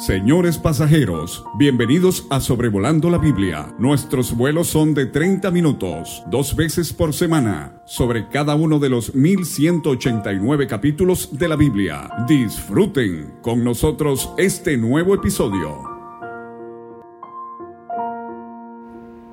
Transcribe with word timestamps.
Señores 0.00 0.56
pasajeros, 0.56 1.44
bienvenidos 1.58 2.26
a 2.30 2.40
Sobrevolando 2.40 3.10
la 3.10 3.18
Biblia. 3.18 3.74
Nuestros 3.78 4.34
vuelos 4.34 4.68
son 4.68 4.94
de 4.94 5.04
30 5.04 5.50
minutos, 5.50 6.22
dos 6.28 6.56
veces 6.56 6.94
por 6.94 7.12
semana, 7.12 7.82
sobre 7.84 8.26
cada 8.30 8.54
uno 8.54 8.78
de 8.78 8.88
los 8.88 9.14
1189 9.14 10.66
capítulos 10.66 11.38
de 11.38 11.48
la 11.48 11.56
Biblia. 11.56 12.08
Disfruten 12.26 13.34
con 13.42 13.62
nosotros 13.62 14.32
este 14.38 14.78
nuevo 14.78 15.14
episodio. 15.14 15.82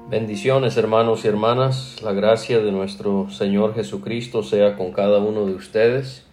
Bendiciones 0.09 0.75
hermanos 0.75 1.23
y 1.23 1.29
hermanas, 1.29 2.01
la 2.03 2.11
gracia 2.11 2.59
de 2.59 2.73
nuestro 2.73 3.29
Señor 3.29 3.73
Jesucristo 3.73 4.43
sea 4.43 4.75
con 4.75 4.91
cada 4.91 5.19
uno 5.19 5.45
de 5.45 5.53
ustedes. 5.53 6.25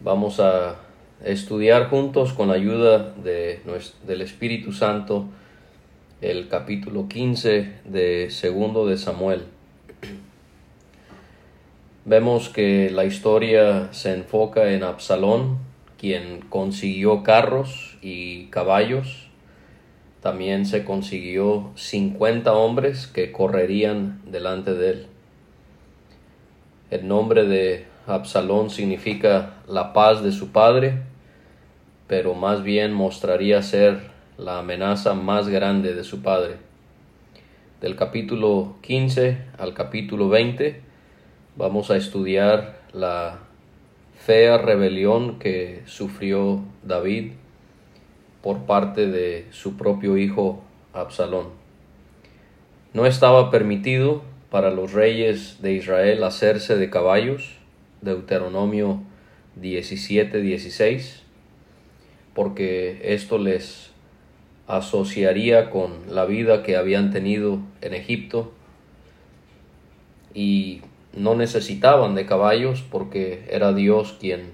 Vamos 0.00 0.40
a 0.40 0.87
estudiar 1.24 1.88
juntos 1.90 2.32
con 2.32 2.48
la 2.48 2.54
ayuda 2.54 3.14
de, 3.22 3.60
del 4.06 4.22
Espíritu 4.22 4.72
Santo 4.72 5.26
el 6.20 6.48
capítulo 6.48 7.08
15 7.08 7.72
de 7.84 8.30
segundo 8.30 8.86
de 8.86 8.96
Samuel. 8.96 9.42
Vemos 12.04 12.48
que 12.48 12.90
la 12.90 13.04
historia 13.04 13.92
se 13.92 14.14
enfoca 14.14 14.72
en 14.72 14.82
Absalón, 14.82 15.58
quien 15.98 16.40
consiguió 16.48 17.22
carros 17.22 17.98
y 18.02 18.46
caballos. 18.46 19.28
También 20.22 20.66
se 20.66 20.84
consiguió 20.84 21.70
50 21.76 22.52
hombres 22.52 23.06
que 23.06 23.30
correrían 23.30 24.22
delante 24.26 24.74
de 24.74 24.90
él. 24.90 25.06
El 26.90 27.06
nombre 27.06 27.44
de 27.44 27.84
Absalón 28.06 28.70
significa 28.70 29.56
la 29.68 29.92
paz 29.92 30.22
de 30.22 30.32
su 30.32 30.50
padre, 30.50 31.02
pero 32.08 32.34
más 32.34 32.62
bien 32.62 32.92
mostraría 32.92 33.62
ser 33.62 34.00
la 34.38 34.58
amenaza 34.58 35.14
más 35.14 35.48
grande 35.48 35.94
de 35.94 36.02
su 36.02 36.22
padre. 36.22 36.56
Del 37.80 37.94
capítulo 37.94 38.76
15 38.80 39.38
al 39.58 39.74
capítulo 39.74 40.28
20 40.28 40.80
vamos 41.56 41.90
a 41.90 41.96
estudiar 41.96 42.80
la 42.92 43.40
fea 44.16 44.58
rebelión 44.58 45.38
que 45.38 45.82
sufrió 45.86 46.62
David 46.82 47.32
por 48.42 48.60
parte 48.60 49.06
de 49.06 49.46
su 49.50 49.76
propio 49.76 50.16
hijo 50.16 50.62
Absalón. 50.94 51.48
No 52.94 53.04
estaba 53.04 53.50
permitido 53.50 54.22
para 54.50 54.70
los 54.70 54.92
reyes 54.92 55.60
de 55.60 55.74
Israel 55.74 56.24
hacerse 56.24 56.76
de 56.76 56.88
caballos, 56.88 57.58
Deuteronomio 58.00 59.02
17, 59.56 60.40
16, 60.40 61.22
porque 62.38 63.00
esto 63.02 63.36
les 63.36 63.90
asociaría 64.68 65.70
con 65.70 65.90
la 66.08 66.24
vida 66.24 66.62
que 66.62 66.76
habían 66.76 67.10
tenido 67.10 67.58
en 67.80 67.94
Egipto 67.94 68.52
y 70.34 70.82
no 71.12 71.34
necesitaban 71.34 72.14
de 72.14 72.26
caballos 72.26 72.84
porque 72.88 73.44
era 73.50 73.72
Dios 73.72 74.16
quien 74.20 74.52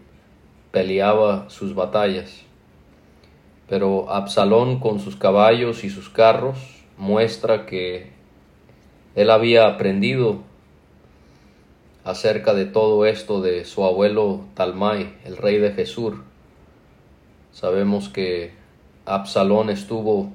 peleaba 0.71 1.51
sus 1.51 1.75
batallas. 1.75 2.47
Pero 3.69 4.11
Absalón 4.11 4.81
con 4.81 4.99
sus 4.99 5.17
caballos 5.17 5.85
y 5.85 5.91
sus 5.91 6.09
carros 6.09 6.57
muestra 6.97 7.67
que 7.67 8.13
él 9.15 9.29
había 9.29 9.67
aprendido 9.67 10.39
acerca 12.03 12.55
de 12.55 12.65
todo 12.65 13.05
esto 13.05 13.43
de 13.43 13.67
su 13.67 13.85
abuelo 13.85 14.47
Talmai, 14.55 15.13
el 15.27 15.37
rey 15.37 15.59
de 15.59 15.73
Jesús. 15.73 16.15
Sabemos 17.55 18.09
que 18.09 18.51
Absalón 19.07 19.71
estuvo 19.71 20.33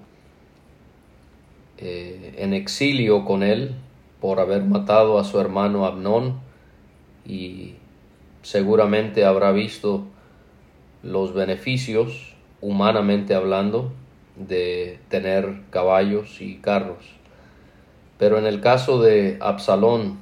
eh, 1.78 2.35
en 2.38 2.53
exilio 2.53 3.25
con 3.25 3.44
él 3.44 3.75
por 4.22 4.40
haber 4.40 4.63
matado 4.63 5.19
a 5.19 5.25
su 5.25 5.38
hermano 5.38 5.85
Abnón 5.85 6.40
y 7.25 7.75
seguramente 8.41 9.25
habrá 9.25 9.52
visto 9.52 10.06
los 11.03 11.34
beneficios, 11.34 12.38
humanamente 12.62 13.35
hablando, 13.35 13.91
de 14.38 15.02
tener 15.09 15.59
caballos 15.72 16.40
y 16.40 16.59
carros. 16.59 17.03
Pero 18.18 18.38
en 18.38 18.46
el 18.46 18.62
caso 18.62 19.02
de 19.02 19.38
Absalón, 19.41 20.19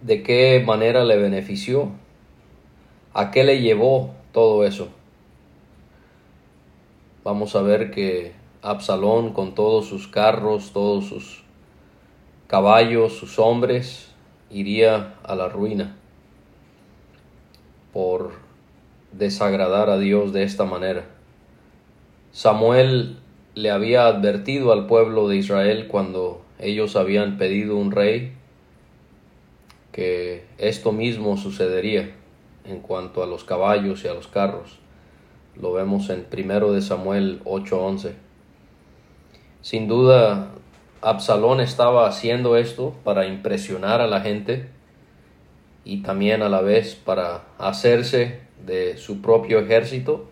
de 0.00 0.22
qué 0.22 0.64
manera 0.66 1.04
le 1.04 1.18
benefició, 1.18 1.90
a 3.12 3.30
qué 3.30 3.44
le 3.44 3.60
llevó 3.60 4.16
todo 4.32 4.64
eso. 4.64 4.88
Vamos 7.24 7.54
a 7.56 7.62
ver 7.62 7.90
que 7.90 8.32
Absalón 8.62 9.32
con 9.32 9.54
todos 9.54 9.86
sus 9.86 10.08
carros, 10.08 10.72
todos 10.72 11.06
sus 11.06 11.44
caballos, 12.46 13.12
sus 13.12 13.38
hombres, 13.38 14.10
iría 14.50 15.14
a 15.22 15.34
la 15.34 15.48
ruina 15.48 15.96
por 17.92 18.32
desagradar 19.12 19.90
a 19.90 19.98
Dios 19.98 20.32
de 20.32 20.42
esta 20.42 20.64
manera. 20.64 21.06
Samuel 22.32 23.18
le 23.54 23.70
había 23.70 24.06
advertido 24.06 24.72
al 24.72 24.86
pueblo 24.86 25.28
de 25.28 25.36
Israel 25.36 25.88
cuando 25.88 26.42
ellos 26.58 26.96
habían 26.96 27.38
pedido 27.38 27.76
un 27.76 27.90
rey 27.90 28.32
que 29.92 30.44
esto 30.58 30.92
mismo 30.92 31.36
sucedería 31.36 32.14
en 32.68 32.80
cuanto 32.80 33.22
a 33.22 33.26
los 33.26 33.44
caballos 33.44 34.04
y 34.04 34.08
a 34.08 34.14
los 34.14 34.28
carros. 34.28 34.78
Lo 35.60 35.72
vemos 35.72 36.10
en 36.10 36.26
1 36.30 36.72
de 36.72 36.82
Samuel 36.82 37.40
8:11. 37.44 38.14
Sin 39.62 39.88
duda, 39.88 40.50
Absalón 41.00 41.60
estaba 41.60 42.06
haciendo 42.06 42.56
esto 42.56 42.94
para 43.04 43.26
impresionar 43.26 44.00
a 44.00 44.06
la 44.06 44.20
gente 44.20 44.68
y 45.84 46.02
también 46.02 46.42
a 46.42 46.48
la 46.48 46.60
vez 46.60 46.94
para 46.94 47.44
hacerse 47.58 48.40
de 48.64 48.96
su 48.96 49.20
propio 49.20 49.58
ejército 49.58 50.28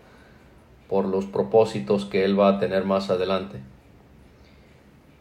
por 0.87 1.05
los 1.05 1.25
propósitos 1.25 2.05
que 2.05 2.23
él 2.23 2.39
va 2.39 2.49
a 2.49 2.59
tener 2.59 2.85
más 2.85 3.09
adelante. 3.09 3.59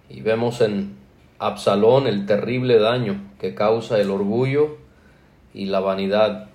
Y 0.09 0.21
vemos 0.21 0.61
en 0.61 0.97
Absalón 1.39 2.07
el 2.07 2.27
terrible 2.27 2.79
daño 2.79 3.21
que 3.41 3.55
causa 3.55 3.99
el 3.99 4.11
orgullo 4.11 4.77
y 5.53 5.67
la 5.67 5.81
vanidad 5.81 6.51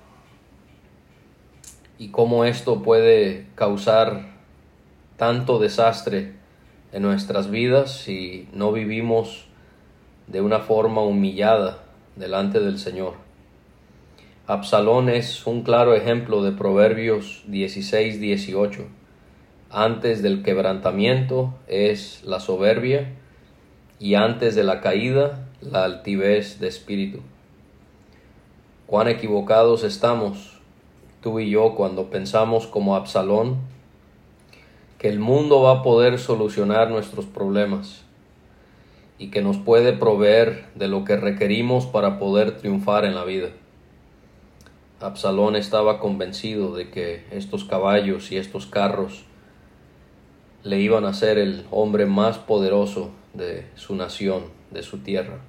y 2.01 2.07
cómo 2.07 2.45
esto 2.45 2.81
puede 2.81 3.45
causar 3.53 4.31
tanto 5.17 5.59
desastre 5.59 6.31
en 6.91 7.03
nuestras 7.03 7.51
vidas 7.51 7.91
si 7.91 8.49
no 8.53 8.71
vivimos 8.71 9.45
de 10.25 10.41
una 10.41 10.61
forma 10.61 11.03
humillada 11.03 11.83
delante 12.15 12.59
del 12.59 12.79
Señor. 12.79 13.13
Absalón 14.47 15.09
es 15.09 15.45
un 15.45 15.61
claro 15.61 15.93
ejemplo 15.93 16.41
de 16.41 16.53
Proverbios 16.53 17.43
16, 17.45 18.19
18. 18.19 18.87
Antes 19.69 20.23
del 20.23 20.41
quebrantamiento 20.41 21.53
es 21.67 22.23
la 22.23 22.39
soberbia 22.39 23.13
y 23.99 24.15
antes 24.15 24.55
de 24.55 24.63
la 24.63 24.81
caída 24.81 25.47
la 25.61 25.83
altivez 25.83 26.59
de 26.59 26.67
espíritu. 26.67 27.19
Cuán 28.87 29.07
equivocados 29.07 29.83
estamos, 29.83 30.60
tú 31.21 31.39
y 31.39 31.49
yo, 31.49 31.75
cuando 31.75 32.09
pensamos 32.09 32.67
como 32.67 32.95
Absalón, 32.95 33.57
que 34.97 35.09
el 35.09 35.19
mundo 35.19 35.61
va 35.61 35.79
a 35.79 35.83
poder 35.83 36.19
solucionar 36.19 36.89
nuestros 36.89 37.25
problemas 37.25 38.03
y 39.17 39.29
que 39.29 39.41
nos 39.41 39.57
puede 39.57 39.93
proveer 39.93 40.65
de 40.75 40.87
lo 40.87 41.05
que 41.05 41.15
requerimos 41.15 41.85
para 41.85 42.19
poder 42.19 42.57
triunfar 42.57 43.05
en 43.05 43.15
la 43.15 43.23
vida. 43.23 43.49
Absalón 44.99 45.55
estaba 45.55 45.99
convencido 45.99 46.75
de 46.75 46.89
que 46.89 47.25
estos 47.31 47.65
caballos 47.65 48.31
y 48.31 48.37
estos 48.37 48.67
carros 48.67 49.25
le 50.63 50.79
iban 50.79 51.05
a 51.05 51.13
ser 51.13 51.39
el 51.39 51.65
hombre 51.71 52.05
más 52.05 52.37
poderoso 52.37 53.09
de 53.33 53.65
su 53.75 53.95
nación, 53.95 54.43
de 54.69 54.83
su 54.83 54.99
tierra. 54.99 55.39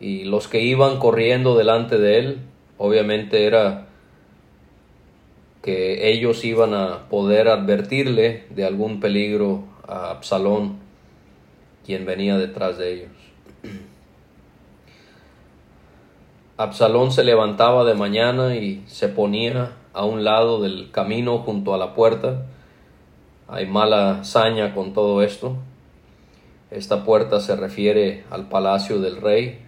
Y 0.00 0.24
los 0.24 0.48
que 0.48 0.60
iban 0.60 0.98
corriendo 0.98 1.56
delante 1.56 1.96
de 1.96 2.18
él, 2.18 2.40
obviamente 2.82 3.46
era 3.46 3.86
que 5.62 6.10
ellos 6.10 6.44
iban 6.44 6.74
a 6.74 7.08
poder 7.08 7.46
advertirle 7.46 8.46
de 8.50 8.66
algún 8.66 8.98
peligro 8.98 9.62
a 9.86 10.10
Absalón, 10.10 10.78
quien 11.86 12.04
venía 12.04 12.36
detrás 12.38 12.78
de 12.78 12.92
ellos. 12.92 13.12
Absalón 16.56 17.12
se 17.12 17.22
levantaba 17.22 17.84
de 17.84 17.94
mañana 17.94 18.56
y 18.56 18.82
se 18.88 19.08
ponía 19.08 19.76
a 19.92 20.04
un 20.04 20.24
lado 20.24 20.60
del 20.60 20.90
camino 20.90 21.38
junto 21.38 21.74
a 21.74 21.78
la 21.78 21.94
puerta. 21.94 22.46
Hay 23.46 23.66
mala 23.66 24.24
saña 24.24 24.74
con 24.74 24.92
todo 24.92 25.22
esto. 25.22 25.56
Esta 26.72 27.04
puerta 27.04 27.38
se 27.38 27.54
refiere 27.54 28.24
al 28.28 28.48
palacio 28.48 28.98
del 28.98 29.20
rey. 29.20 29.60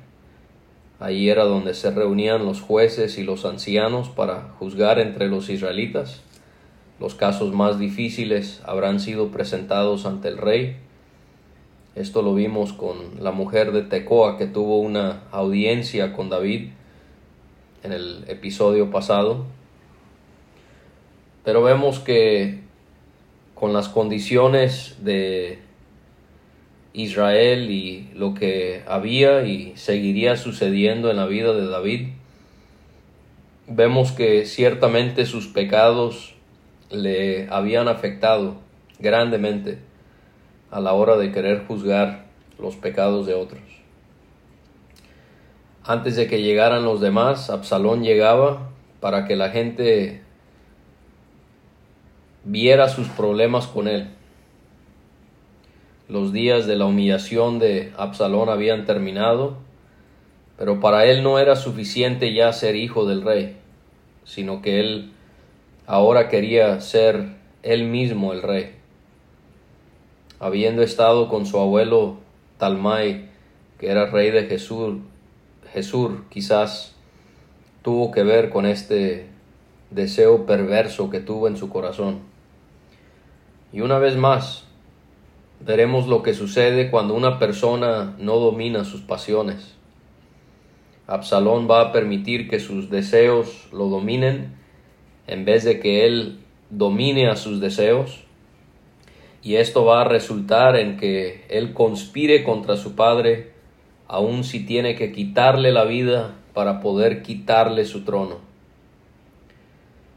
Allí 1.05 1.29
era 1.29 1.45
donde 1.45 1.75
se 1.75 1.91
reunían 1.91 2.47
los 2.47 2.63
jueces 2.63 3.19
y 3.19 3.25
los 3.25 3.45
ancianos 3.45 4.09
para 4.09 4.55
juzgar 4.59 4.99
entre 4.99 5.29
los 5.29 5.51
israelitas. 5.51 6.23
Los 6.99 7.15
casos 7.15 7.53
más 7.53 7.79
difíciles 7.79 8.63
habrán 8.65 9.01
sido 9.01 9.29
presentados 9.29 10.07
ante 10.07 10.29
el 10.29 10.39
rey. 10.39 10.79
Esto 11.95 12.23
lo 12.23 12.35
vimos 12.35 12.73
con 12.73 13.23
la 13.23 13.33
mujer 13.33 13.73
de 13.73 13.83
Tecoa 13.83 14.39
que 14.39 14.47
tuvo 14.47 14.79
una 14.79 15.25
audiencia 15.31 16.15
con 16.15 16.31
David 16.31 16.71
en 17.83 17.93
el 17.93 18.25
episodio 18.29 18.91
pasado. 18.91 19.45
Pero 21.45 21.63
vemos 21.63 22.01
que 22.01 22.61
con 23.55 23.75
las 23.75 23.91
condiciones 23.91 24.97
de 25.05 25.59
Israel 26.95 27.71
y 27.71 28.09
lo 28.15 28.35
que 28.35 28.83
había 28.87 29.43
y 29.43 29.73
seguiría 29.77 30.37
sucediendo 30.37 31.11
en 31.11 31.17
la 31.17 31.27
vida 31.27 31.53
de 31.53 31.67
David, 31.67 32.09
vemos 33.67 34.13
que 34.13 34.47
ciertamente 34.47 35.27
sus 35.27 35.49
pecados 35.49 36.35
le 36.91 37.49
habían 37.51 37.89
afectado 37.89 38.57
grandemente 39.01 39.79
a 40.71 40.81
la 40.81 40.93
hora 40.93 41.17
de 41.17 41.33
querer 41.33 41.67
juzgar 41.67 42.27
los 42.59 42.77
pecados 42.77 43.27
de 43.27 43.35
otros. 43.35 43.63
Antes 45.85 46.17
de 46.17 46.29
que 46.29 46.43
llegaran 46.43 46.85
los 46.85 47.01
demás, 47.01 47.51
Absalón 47.51 48.05
llegaba 48.05 48.71
para 49.01 49.27
que 49.27 49.37
la 49.37 49.51
gente 49.51 50.23
viera 52.45 52.89
sus 52.89 53.09
problemas 53.09 53.67
con 53.67 53.89
él. 53.89 54.14
Los 56.07 56.35
días 56.35 56.67
de 56.67 56.77
la 56.77 56.85
humillación 56.85 57.59
de 57.59 57.93
Absalón 57.97 58.51
habían 58.51 58.85
terminado, 58.85 59.57
pero 60.59 60.79
para 60.79 61.07
él 61.07 61.23
no 61.23 61.39
era 61.39 61.57
suficiente 61.57 62.35
ya 62.35 62.53
ser 62.53 62.77
hijo 62.77 63.07
del 63.07 63.23
rey, 63.23 63.57
sino 64.25 64.61
que 64.61 64.81
él 64.81 65.13
ahora 65.87 66.29
quería 66.29 66.79
ser 66.83 67.37
él 67.63 67.85
mismo 67.85 68.35
el 68.35 68.43
rey. 68.43 68.75
Habiendo 70.41 70.83
estado 70.83 71.31
con 71.31 71.47
su 71.47 71.59
abuelo 71.59 72.19
Talmai, 72.59 73.31
que 73.79 73.91
era 73.91 74.05
rey 74.05 74.31
de 74.31 74.45
Jesús, 74.45 74.99
Jesús 75.73 76.13
quizás 76.29 76.95
tuvo 77.81 78.11
que 78.11 78.25
ver 78.25 78.51
con 78.51 78.67
este 78.67 79.29
deseo 79.91 80.45
perverso 80.45 81.09
que 81.09 81.21
tuvo 81.21 81.49
en 81.49 81.57
su 81.57 81.71
corazón. 81.71 82.21
Y 83.73 83.81
una 83.81 83.99
vez 83.99 84.17
más, 84.17 84.65
veremos 85.61 86.07
lo 86.07 86.23
que 86.23 86.35
sucede 86.35 86.91
cuando 86.91 87.15
una 87.15 87.39
persona 87.39 88.15
no 88.19 88.37
domina 88.37 88.85
sus 88.85 89.01
pasiones. 89.01 89.75
Absalón 91.07 91.69
va 91.71 91.81
a 91.81 91.93
permitir 91.93 92.49
que 92.49 92.61
sus 92.61 92.89
deseos 92.89 93.69
lo 93.73 93.89
dominen 93.89 94.55
en 95.27 95.45
vez 95.45 95.65
de 95.65 95.81
que 95.81 96.07
él 96.07 96.39
domine 96.71 97.29
a 97.29 97.37
sus 97.37 97.61
deseos. 97.61 98.25
Y 99.43 99.57
esto 99.57 99.85
va 99.85 100.01
a 100.01 100.05
resultar 100.05 100.77
en 100.77 100.97
que 100.97 101.45
él 101.51 101.75
conspire 101.75 102.45
contra 102.45 102.77
su 102.77 102.95
padre, 102.95 103.53
aun 104.09 104.45
si 104.45 104.65
tiene 104.65 104.95
que 104.95 105.13
quitarle 105.13 105.73
la 105.73 105.85
vida 105.85 106.37
para 106.55 106.81
poder 106.81 107.23
quitarle 107.23 107.85
su 107.85 108.05
trono. 108.05 108.39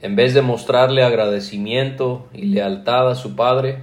En 0.02 0.16
vez 0.16 0.34
de 0.34 0.42
mostrarle 0.42 1.04
agradecimiento 1.04 2.28
y 2.34 2.44
lealtad 2.44 3.10
a 3.10 3.16
su 3.16 3.36
padre, 3.36 3.80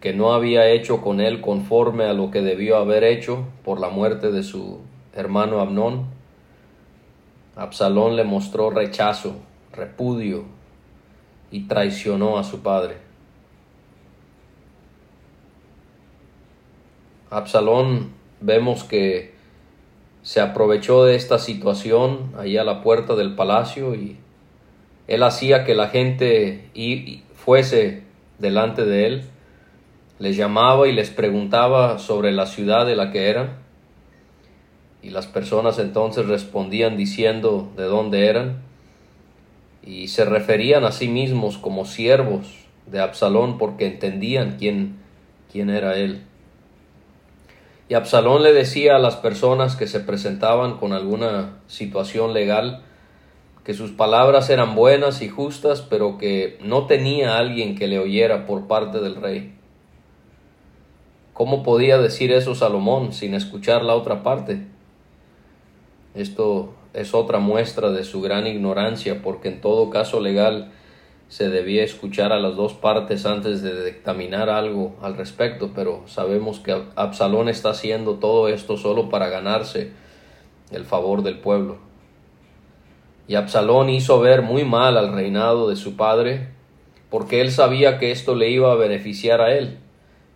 que 0.00 0.12
no 0.12 0.32
había 0.32 0.68
hecho 0.68 1.00
con 1.00 1.20
él 1.20 1.40
conforme 1.40 2.04
a 2.04 2.12
lo 2.12 2.30
que 2.30 2.42
debió 2.42 2.76
haber 2.76 3.04
hecho 3.04 3.44
por 3.64 3.80
la 3.80 3.88
muerte 3.88 4.30
de 4.30 4.42
su 4.42 4.80
hermano 5.14 5.60
Abnón, 5.60 6.06
Absalón 7.56 8.14
le 8.14 8.22
mostró 8.22 8.70
rechazo, 8.70 9.34
repudio 9.72 10.44
y 11.50 11.66
traicionó 11.66 12.38
a 12.38 12.44
su 12.44 12.60
padre. 12.60 12.98
Absalón 17.30 18.12
vemos 18.40 18.84
que 18.84 19.34
se 20.22 20.40
aprovechó 20.40 21.04
de 21.04 21.16
esta 21.16 21.38
situación 21.38 22.32
ahí 22.38 22.56
a 22.56 22.64
la 22.64 22.82
puerta 22.82 23.16
del 23.16 23.34
palacio 23.34 23.94
y 23.94 24.18
él 25.08 25.22
hacía 25.22 25.64
que 25.64 25.74
la 25.74 25.88
gente 25.88 26.70
fuese 27.34 28.02
delante 28.38 28.84
de 28.84 29.06
él, 29.06 29.24
les 30.18 30.36
llamaba 30.36 30.88
y 30.88 30.92
les 30.92 31.10
preguntaba 31.10 31.98
sobre 31.98 32.32
la 32.32 32.46
ciudad 32.46 32.86
de 32.86 32.96
la 32.96 33.10
que 33.10 33.28
eran, 33.28 33.58
y 35.02 35.10
las 35.10 35.26
personas 35.26 35.78
entonces 35.78 36.26
respondían 36.26 36.96
diciendo 36.96 37.70
de 37.76 37.84
dónde 37.84 38.26
eran, 38.26 38.62
y 39.82 40.08
se 40.08 40.24
referían 40.24 40.84
a 40.84 40.92
sí 40.92 41.08
mismos 41.08 41.56
como 41.56 41.84
siervos 41.84 42.46
de 42.86 43.00
Absalón 43.00 43.58
porque 43.58 43.86
entendían 43.86 44.56
quién, 44.58 44.96
quién 45.50 45.70
era 45.70 45.96
él. 45.96 46.24
Y 47.88 47.94
Absalón 47.94 48.42
le 48.42 48.52
decía 48.52 48.96
a 48.96 48.98
las 48.98 49.16
personas 49.16 49.76
que 49.76 49.86
se 49.86 50.00
presentaban 50.00 50.76
con 50.76 50.92
alguna 50.92 51.58
situación 51.68 52.34
legal, 52.34 52.82
que 53.64 53.72
sus 53.72 53.92
palabras 53.92 54.50
eran 54.50 54.74
buenas 54.74 55.22
y 55.22 55.28
justas, 55.28 55.80
pero 55.80 56.18
que 56.18 56.58
no 56.62 56.86
tenía 56.86 57.38
alguien 57.38 57.76
que 57.76 57.86
le 57.86 57.98
oyera 57.98 58.46
por 58.46 58.66
parte 58.66 59.00
del 59.00 59.16
rey. 59.16 59.57
¿Cómo 61.38 61.62
podía 61.62 61.98
decir 61.98 62.32
eso 62.32 62.56
Salomón 62.56 63.12
sin 63.12 63.32
escuchar 63.32 63.84
la 63.84 63.94
otra 63.94 64.24
parte? 64.24 64.66
Esto 66.16 66.74
es 66.94 67.14
otra 67.14 67.38
muestra 67.38 67.92
de 67.92 68.02
su 68.02 68.20
gran 68.20 68.48
ignorancia, 68.48 69.22
porque 69.22 69.46
en 69.46 69.60
todo 69.60 69.88
caso 69.88 70.18
legal 70.18 70.72
se 71.28 71.48
debía 71.48 71.84
escuchar 71.84 72.32
a 72.32 72.40
las 72.40 72.56
dos 72.56 72.74
partes 72.74 73.24
antes 73.24 73.62
de 73.62 73.84
dictaminar 73.84 74.50
algo 74.50 74.96
al 75.00 75.16
respecto, 75.16 75.70
pero 75.76 76.02
sabemos 76.06 76.58
que 76.58 76.76
Absalón 76.96 77.48
está 77.48 77.70
haciendo 77.70 78.14
todo 78.14 78.48
esto 78.48 78.76
solo 78.76 79.08
para 79.08 79.28
ganarse 79.28 79.92
el 80.72 80.84
favor 80.86 81.22
del 81.22 81.38
pueblo. 81.38 81.78
Y 83.28 83.36
Absalón 83.36 83.90
hizo 83.90 84.18
ver 84.18 84.42
muy 84.42 84.64
mal 84.64 84.96
al 84.96 85.12
reinado 85.12 85.68
de 85.68 85.76
su 85.76 85.94
padre, 85.94 86.48
porque 87.10 87.40
él 87.40 87.52
sabía 87.52 87.98
que 87.98 88.10
esto 88.10 88.34
le 88.34 88.50
iba 88.50 88.72
a 88.72 88.74
beneficiar 88.74 89.40
a 89.40 89.56
él 89.56 89.78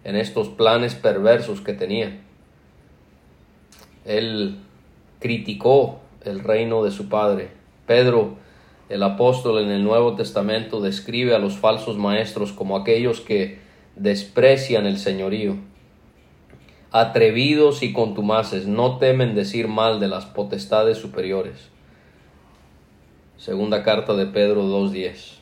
en 0.05 0.17
estos 0.17 0.49
planes 0.49 0.95
perversos 0.95 1.61
que 1.61 1.73
tenía. 1.73 2.21
Él 4.05 4.59
criticó 5.21 6.01
el 6.25 6.41
reino 6.41 6.83
de 6.83 6.91
su 6.91 7.09
padre. 7.09 7.51
Pedro, 7.87 8.37
el 8.89 9.03
apóstol 9.03 9.63
en 9.63 9.71
el 9.71 9.85
Nuevo 9.85 10.15
Testamento, 10.15 10.81
describe 10.81 11.35
a 11.35 11.39
los 11.39 11.57
falsos 11.57 11.97
maestros 11.97 12.53
como 12.53 12.77
aquellos 12.77 13.21
que 13.21 13.59
desprecian 13.97 14.87
el 14.87 14.99
señorío. 14.99 15.57
Atrevidos 16.91 17.83
y 17.83 17.93
contumaces, 17.93 18.67
no 18.67 18.99
temen 18.99 19.35
decir 19.35 19.69
mal 19.69 19.99
de 20.01 20.09
las 20.09 20.27
potestades 20.27 20.99
superiores. 20.99 21.71
Segunda 23.39 23.83
carta 23.83 24.15
de 24.15 24.27
Pedro 24.27 24.65
2.10. 24.65 25.39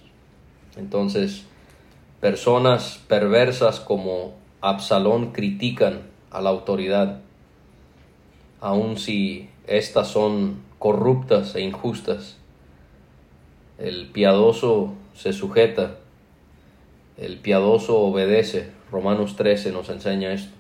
Entonces, 0.77 1.45
personas 2.21 3.03
perversas 3.09 3.81
como 3.81 4.40
Absalón 4.63 5.33
critican 5.33 6.03
a 6.31 6.43
la 6.43 6.51
autoridad, 6.51 7.21
aun 8.61 8.99
si 8.99 9.49
éstas 9.67 10.09
son 10.09 10.61
corruptas 10.79 11.55
e 11.55 11.63
injustas. 11.63 12.37
El 13.79 14.09
piadoso 14.09 14.93
se 15.15 15.33
sujeta, 15.33 15.97
el 17.17 17.39
piadoso 17.39 17.99
obedece. 18.01 18.71
Romanos 18.93 19.37
13 19.37 19.73
nos 19.73 19.89
enseña 19.89 20.33
esto. 20.33 20.53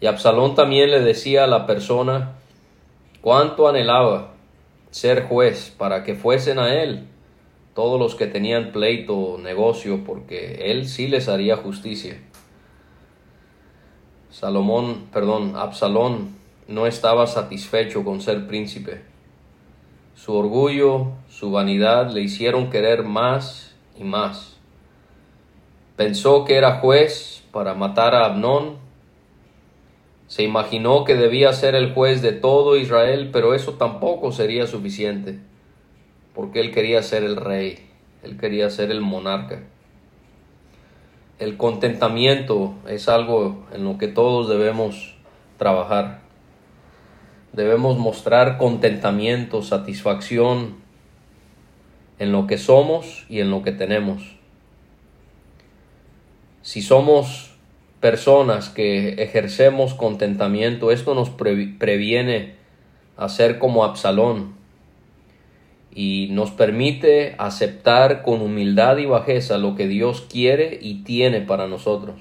Y 0.00 0.06
Absalón 0.06 0.54
también 0.54 0.90
le 0.90 1.00
decía 1.00 1.44
a 1.44 1.48
la 1.48 1.66
persona 1.66 2.34
cuánto 3.20 3.68
anhelaba 3.68 4.34
ser 4.90 5.24
juez 5.24 5.74
para 5.76 6.04
que 6.04 6.14
fuesen 6.14 6.58
a 6.58 6.74
él 6.74 7.06
todos 7.74 7.98
los 7.98 8.14
que 8.14 8.26
tenían 8.26 8.72
pleito 8.72 9.16
o 9.16 9.38
negocio, 9.38 10.04
porque 10.04 10.70
él 10.70 10.88
sí 10.88 11.08
les 11.08 11.28
haría 11.28 11.56
justicia. 11.56 12.16
Salomón, 14.38 15.06
perdón, 15.14 15.54
Absalón 15.56 16.36
no 16.68 16.86
estaba 16.86 17.26
satisfecho 17.26 18.04
con 18.04 18.20
ser 18.20 18.46
príncipe. 18.46 19.00
Su 20.14 20.34
orgullo, 20.34 21.12
su 21.30 21.50
vanidad 21.50 22.10
le 22.10 22.20
hicieron 22.20 22.68
querer 22.68 23.02
más 23.02 23.74
y 23.98 24.04
más. 24.04 24.58
Pensó 25.96 26.44
que 26.44 26.56
era 26.56 26.80
juez 26.80 27.44
para 27.50 27.72
matar 27.72 28.14
a 28.14 28.26
Abnón 28.26 28.76
se 30.26 30.42
imaginó 30.42 31.04
que 31.04 31.14
debía 31.14 31.54
ser 31.54 31.74
el 31.74 31.94
juez 31.94 32.20
de 32.20 32.32
todo 32.32 32.76
Israel, 32.76 33.30
pero 33.32 33.54
eso 33.54 33.72
tampoco 33.78 34.32
sería 34.32 34.66
suficiente, 34.66 35.38
porque 36.34 36.60
él 36.60 36.74
quería 36.74 37.02
ser 37.02 37.24
el 37.24 37.36
rey, 37.36 37.88
él 38.22 38.36
quería 38.36 38.68
ser 38.68 38.90
el 38.90 39.00
monarca. 39.00 39.62
El 41.38 41.58
contentamiento 41.58 42.74
es 42.88 43.10
algo 43.10 43.66
en 43.74 43.84
lo 43.84 43.98
que 43.98 44.08
todos 44.08 44.48
debemos 44.48 45.14
trabajar. 45.58 46.20
Debemos 47.52 47.98
mostrar 47.98 48.56
contentamiento, 48.56 49.62
satisfacción 49.62 50.76
en 52.18 52.32
lo 52.32 52.46
que 52.46 52.56
somos 52.56 53.26
y 53.28 53.40
en 53.40 53.50
lo 53.50 53.62
que 53.62 53.72
tenemos. 53.72 54.36
Si 56.62 56.80
somos 56.80 57.54
personas 58.00 58.70
que 58.70 59.22
ejercemos 59.22 59.92
contentamiento, 59.92 60.90
esto 60.90 61.14
nos 61.14 61.28
previene 61.28 62.54
a 63.18 63.28
ser 63.28 63.58
como 63.58 63.84
Absalón 63.84 64.54
y 65.98 66.28
nos 66.30 66.50
permite 66.50 67.34
aceptar 67.38 68.20
con 68.20 68.42
humildad 68.42 68.98
y 68.98 69.06
bajeza 69.06 69.56
lo 69.56 69.74
que 69.76 69.88
Dios 69.88 70.26
quiere 70.30 70.78
y 70.82 71.04
tiene 71.04 71.40
para 71.40 71.68
nosotros. 71.68 72.16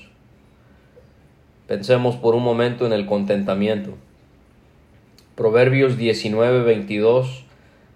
Pensemos 1.68 2.16
por 2.16 2.36
un 2.36 2.44
momento 2.44 2.86
en 2.86 2.94
el 2.94 3.06
contentamiento. 3.06 3.96
Proverbios 5.36 5.98
19:22 5.98 7.44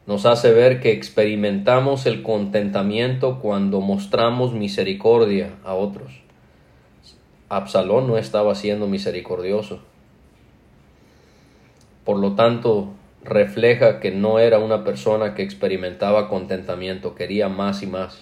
nos 0.05 0.25
hace 0.25 0.51
ver 0.51 0.81
que 0.81 0.91
experimentamos 0.91 2.05
el 2.05 2.23
contentamiento 2.23 3.39
cuando 3.39 3.79
mostramos 3.79 4.51
misericordia 4.51 5.55
a 5.63 5.75
otros. 5.75 6.11
Absalón 7.47 8.05
no 8.05 8.17
estaba 8.17 8.53
siendo 8.53 8.85
misericordioso. 8.87 9.79
Por 12.03 12.17
lo 12.17 12.33
tanto, 12.33 12.89
refleja 13.23 13.99
que 13.99 14.11
no 14.11 14.39
era 14.39 14.59
una 14.59 14.83
persona 14.83 15.35
que 15.35 15.43
experimentaba 15.43 16.29
contentamiento, 16.29 17.15
quería 17.15 17.49
más 17.49 17.83
y 17.83 17.87
más. 17.87 18.21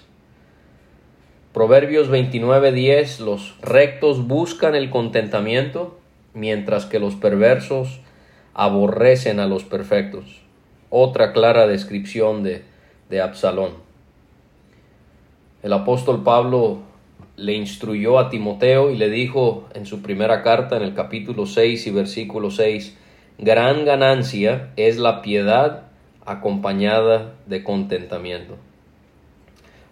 Proverbios 1.54 2.10
29:10 2.10 3.20
Los 3.20 3.56
rectos 3.62 4.28
buscan 4.28 4.76
el 4.76 4.90
contentamiento, 4.90 6.00
mientras 6.34 6.86
que 6.86 7.00
los 7.00 7.16
perversos 7.16 8.00
aborrecen 8.54 9.40
a 9.40 9.48
los 9.48 9.64
perfectos. 9.64 10.42
Otra 10.90 11.34
clara 11.34 11.68
descripción 11.68 12.44
de, 12.44 12.64
de 13.10 13.22
Absalón. 13.22 13.72
El 15.64 15.74
apóstol 15.74 16.24
Pablo 16.24 16.80
le 17.36 17.54
instruyó 17.54 18.20
a 18.20 18.30
Timoteo 18.30 18.90
y 18.90 18.98
le 18.98 19.10
dijo 19.10 19.68
en 19.74 19.86
su 19.86 20.02
primera 20.02 20.44
carta 20.44 20.78
en 20.78 20.84
el 20.84 20.94
capítulo 20.94 21.46
6 21.46 21.88
y 21.88 21.92
versículo 21.92 22.52
6, 22.52 22.98
gran 23.38 23.86
ganancia 23.86 24.72
es 24.78 24.98
la 24.98 25.22
piedad 25.22 25.84
acompañada 26.26 27.34
de 27.46 27.64
contentamiento. 27.64 28.58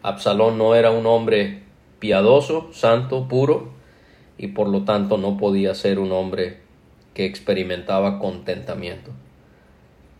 Absalón 0.01 0.57
no 0.57 0.75
era 0.75 0.91
un 0.91 1.05
hombre 1.05 1.63
piadoso, 1.99 2.69
santo, 2.73 3.27
puro, 3.27 3.69
y 4.37 4.47
por 4.47 4.67
lo 4.67 4.83
tanto 4.83 5.17
no 5.17 5.37
podía 5.37 5.73
ser 5.75 5.99
un 5.99 6.11
hombre 6.11 6.59
que 7.13 7.25
experimentaba 7.25 8.19
contentamiento. 8.19 9.11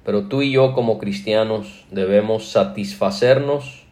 Pero 0.05 0.27
tú 0.27 0.41
y 0.41 0.51
yo 0.51 0.73
como 0.73 0.99
cristianos 0.99 1.85
debemos 1.91 2.47
satisfacernos, 2.47 3.83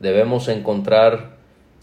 debemos 0.00 0.48
encontrar 0.48 1.38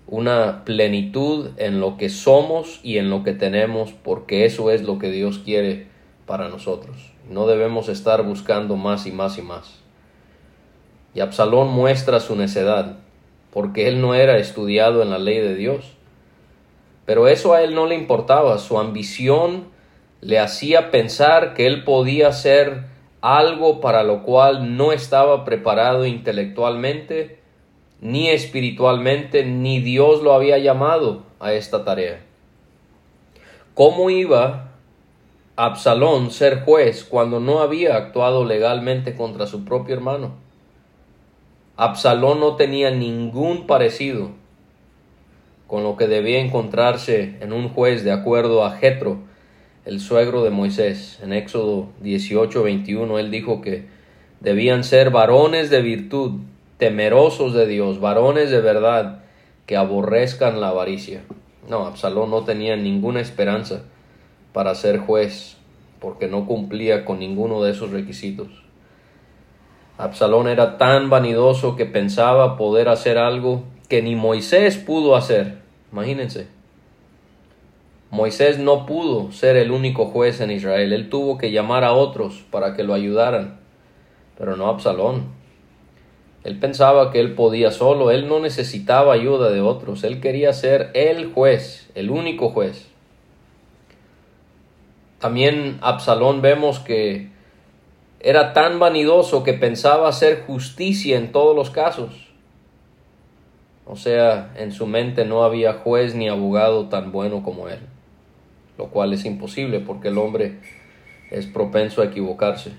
una 0.08 0.64
plenitud 0.66 1.50
en 1.58 1.80
lo 1.80 1.98
que 1.98 2.10
somos 2.10 2.80
y 2.84 2.98
en 2.98 3.10
lo 3.10 3.24
que 3.24 3.34
tenemos, 3.34 3.94
porque 3.94 4.46
eso 4.46 4.70
es 4.72 4.84
lo 4.84 5.00
que 5.00 5.10
Dios 5.10 5.40
quiere 5.40 5.88
para 6.26 6.50
nosotros. 6.50 6.96
No 7.30 7.48
debemos 7.48 7.90
estar 7.90 8.24
buscando 8.24 8.76
más 8.76 9.06
y 9.06 9.12
más 9.12 9.38
y 9.38 9.42
más. 9.42 9.80
Y 11.14 11.22
Absalón 11.22 11.70
muestra 11.70 12.20
su 12.20 12.36
necedad, 12.36 12.98
porque 13.52 13.88
él 13.88 14.02
no 14.02 14.16
era 14.16 14.38
estudiado 14.38 15.02
en 15.02 15.10
la 15.10 15.20
ley 15.20 15.40
de 15.40 15.56
Dios. 15.56 15.94
Pero 17.06 17.28
eso 17.28 17.54
a 17.54 17.62
él 17.62 17.76
no 17.76 17.86
le 17.86 17.96
importaba, 17.96 18.58
su 18.58 18.80
ambición 18.80 19.66
le 20.22 20.40
hacía 20.40 20.92
pensar 20.92 21.54
que 21.54 21.68
él 21.68 21.84
podía 21.84 22.30
hacer 22.30 22.86
algo 23.22 23.80
para 23.80 24.04
lo 24.04 24.24
cual 24.24 24.76
no 24.76 24.92
estaba 24.92 25.46
preparado 25.46 26.06
intelectualmente, 26.06 27.40
ni 28.02 28.30
espiritualmente, 28.30 29.46
ni 29.46 29.80
Dios 29.80 30.22
lo 30.22 30.34
había 30.34 30.58
llamado 30.58 31.24
a 31.40 31.54
esta 31.54 31.86
tarea. 31.86 32.22
¿Cómo 33.74 34.10
iba 34.10 34.75
Absalón 35.58 36.32
ser 36.32 36.66
juez 36.66 37.06
cuando 37.06 37.40
no 37.40 37.60
había 37.60 37.96
actuado 37.96 38.44
legalmente 38.44 39.16
contra 39.16 39.48
su 39.48 39.64
propio 39.64 39.96
hermano? 39.96 40.34
Absalón 41.78 42.42
no 42.42 42.58
tenía 42.58 42.92
ningún 42.92 43.66
parecido 43.66 44.32
con 45.66 45.84
lo 45.84 45.96
que 45.96 46.08
debía 46.08 46.42
encontrarse 46.42 47.38
en 47.40 47.54
un 47.54 47.70
juez 47.70 48.04
de 48.04 48.12
acuerdo 48.12 48.66
a 48.66 48.72
Jetro, 48.72 49.20
el 49.86 50.02
suegro 50.02 50.44
de 50.44 50.50
Moisés. 50.50 51.20
En 51.24 51.32
Éxodo 51.32 51.88
18, 52.02 52.62
21, 52.62 53.18
él 53.18 53.32
dijo 53.32 53.62
que 53.62 53.86
debían 54.42 54.84
ser 54.84 55.10
varones 55.10 55.70
de 55.70 55.82
virtud, 55.82 56.42
temerosos 56.78 57.54
de 57.54 57.66
Dios, 57.66 58.02
varones 58.02 58.52
de 58.52 58.60
verdad, 58.60 59.24
que 59.68 59.78
aborrezcan 59.78 60.60
la 60.60 60.68
avaricia. 60.68 61.22
No, 61.70 61.86
Absalón 61.86 62.30
no 62.30 62.44
tenía 62.44 62.76
ninguna 62.76 63.22
esperanza 63.22 63.84
para 64.56 64.74
ser 64.74 65.00
juez, 65.00 65.58
porque 66.00 66.30
no 66.30 66.48
cumplía 66.48 67.04
con 67.04 67.20
ninguno 67.20 67.62
de 67.62 67.72
esos 67.72 67.92
requisitos. 67.92 68.48
Absalón 69.98 70.48
era 70.48 70.78
tan 70.78 71.10
vanidoso 71.10 71.76
que 71.76 71.86
pensaba 71.86 72.56
poder 72.56 72.88
hacer 72.88 73.18
algo 73.18 73.64
que 73.90 74.02
ni 74.02 74.16
Moisés 74.16 74.78
pudo 74.78 75.18
hacer. 75.18 75.58
Imagínense. 75.92 76.48
Moisés 78.12 78.58
no 78.58 78.86
pudo 78.86 79.34
ser 79.34 79.58
el 79.58 79.72
único 79.72 80.06
juez 80.06 80.40
en 80.40 80.52
Israel, 80.52 80.94
él 80.94 81.10
tuvo 81.10 81.38
que 81.38 81.52
llamar 81.52 81.84
a 81.84 81.92
otros 81.92 82.46
para 82.50 82.78
que 82.78 82.84
lo 82.84 82.94
ayudaran, 82.94 83.60
pero 84.38 84.56
no 84.56 84.70
Absalón. 84.70 85.34
Él 86.46 86.60
pensaba 86.60 87.12
que 87.12 87.20
él 87.20 87.34
podía 87.34 87.72
solo, 87.72 88.10
él 88.10 88.30
no 88.30 88.40
necesitaba 88.40 89.16
ayuda 89.16 89.50
de 89.50 89.60
otros, 89.60 90.06
él 90.06 90.22
quería 90.22 90.54
ser 90.54 90.92
el 90.94 91.34
juez, 91.34 91.92
el 91.94 92.10
único 92.10 92.52
juez. 92.52 92.95
También 95.20 95.78
Absalón 95.82 96.42
vemos 96.42 96.80
que 96.80 97.30
era 98.20 98.54
tan 98.54 98.80
vanidoso 98.80 99.44
que 99.44 99.54
pensaba 99.54 100.10
hacer 100.10 100.44
justicia 100.46 101.18
en 101.18 101.32
todos 101.32 101.56
los 101.56 101.70
casos. 101.70 102.28
O 103.86 103.96
sea, 103.96 104.54
en 104.58 104.72
su 104.72 104.88
mente 104.88 105.26
no 105.26 105.44
había 105.44 105.74
juez 105.74 106.16
ni 106.16 106.28
abogado 106.28 106.90
tan 106.90 107.12
bueno 107.12 107.44
como 107.44 107.70
él 107.70 107.80
lo 108.78 108.88
cual 108.88 109.14
es 109.14 109.26
imposible 109.26 109.80
porque 109.80 110.10
el 110.10 110.18
hombre 110.18 110.60
es 111.32 111.46
propenso 111.46 112.02
a 112.02 112.06
equivocarse. 112.06 112.72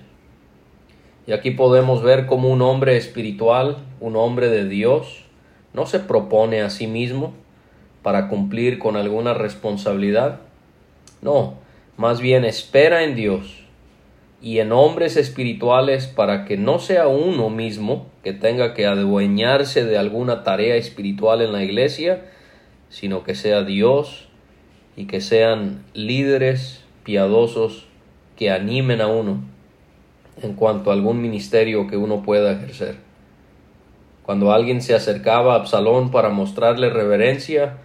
Y 1.25 1.33
aquí 1.33 1.51
podemos 1.51 2.03
ver 2.03 2.25
cómo 2.25 2.49
un 2.49 2.61
hombre 2.61 2.97
espiritual, 2.97 3.77
un 3.99 4.15
hombre 4.15 4.49
de 4.49 4.67
Dios, 4.67 5.25
no 5.73 5.85
se 5.85 5.99
propone 5.99 6.61
a 6.61 6.69
sí 6.69 6.87
mismo 6.87 7.33
para 8.01 8.29
cumplir 8.29 8.79
con 8.79 8.95
alguna 8.95 9.33
responsabilidad. 9.33 10.39
No, 11.21 11.55
más 11.97 12.21
bien 12.21 12.45
espera 12.45 13.03
en 13.03 13.15
Dios 13.15 13.63
y 14.39 14.59
en 14.59 14.71
hombres 14.71 15.17
espirituales 15.17 16.05
para 16.05 16.45
que 16.45 16.55
no 16.55 16.77
sea 16.77 17.07
uno 17.07 17.49
mismo 17.49 18.05
que 18.23 18.33
tenga 18.33 18.75
que 18.75 18.85
adueñarse 18.85 19.83
de 19.83 19.97
alguna 19.97 20.43
tarea 20.43 20.75
espiritual 20.75 21.41
en 21.41 21.51
la 21.51 21.63
iglesia, 21.63 22.25
sino 22.89 23.23
que 23.23 23.33
sea 23.33 23.63
Dios 23.63 24.27
y 24.95 25.05
que 25.05 25.21
sean 25.21 25.83
líderes 25.93 26.83
piadosos 27.03 27.87
que 28.35 28.51
animen 28.51 29.01
a 29.01 29.07
uno 29.07 29.41
en 30.43 30.53
cuanto 30.53 30.91
a 30.91 30.93
algún 30.93 31.19
ministerio 31.19 31.87
que 31.87 31.97
uno 31.97 32.21
pueda 32.21 32.51
ejercer. 32.51 32.97
Cuando 34.21 34.51
alguien 34.51 34.81
se 34.81 34.93
acercaba 34.93 35.53
a 35.53 35.55
Absalón 35.57 36.11
para 36.11 36.29
mostrarle 36.29 36.91
reverencia, 36.91 37.77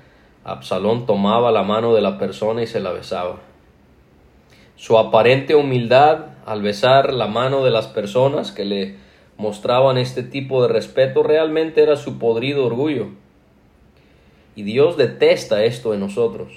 Absalón 0.45 1.07
tomaba 1.07 1.51
la 1.51 1.63
mano 1.63 1.95
de 1.95 2.03
la 2.03 2.19
persona 2.19 2.63
y 2.63 2.67
se 2.67 2.81
la 2.81 2.93
besaba. 2.93 3.52
Su 4.83 4.99
aparente 4.99 5.55
humildad 5.55 6.27
al 6.45 6.61
besar 6.61 7.15
la 7.15 7.29
mano 7.29 7.63
de 7.63 7.71
las 7.71 7.87
personas 7.87 8.51
que 8.51 8.65
le 8.65 8.97
mostraban 9.37 9.97
este 9.97 10.25
tipo 10.25 10.61
de 10.61 10.67
respeto 10.67 11.23
realmente 11.23 11.85
era 11.85 11.95
su 11.95 12.19
podrido 12.19 12.67
orgullo. 12.67 13.11
Y 14.57 14.65
Dios 14.65 14.97
detesta 14.97 15.63
esto 15.63 15.95
en 15.95 16.01
nosotros. 16.01 16.53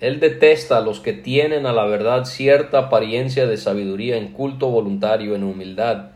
Él 0.00 0.18
detesta 0.18 0.78
a 0.78 0.80
los 0.80 0.98
que 0.98 1.12
tienen 1.12 1.66
a 1.66 1.72
la 1.72 1.84
verdad 1.84 2.24
cierta 2.24 2.78
apariencia 2.78 3.46
de 3.46 3.56
sabiduría 3.56 4.16
en 4.16 4.32
culto 4.32 4.68
voluntario, 4.68 5.36
en 5.36 5.44
humildad, 5.44 6.06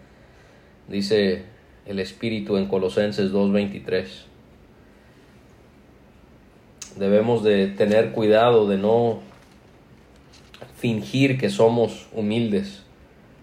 dice 0.88 1.45
el 1.87 2.00
Espíritu 2.00 2.57
en 2.57 2.67
Colosenses 2.67 3.33
2.23. 3.33 4.05
Debemos 6.97 7.45
de 7.45 7.69
tener 7.69 8.11
cuidado 8.11 8.67
de 8.67 8.79
no 8.79 9.21
fingir 10.76 11.38
que 11.38 11.49
somos 11.49 12.06
humildes 12.12 12.83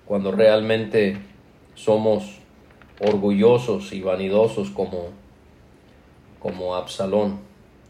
cuando 0.05 0.31
realmente 0.31 1.17
somos 1.75 2.39
orgullosos 2.99 3.91
y 3.93 4.01
vanidosos 4.01 4.69
como, 4.69 5.09
como 6.39 6.75
Absalón. 6.75 7.39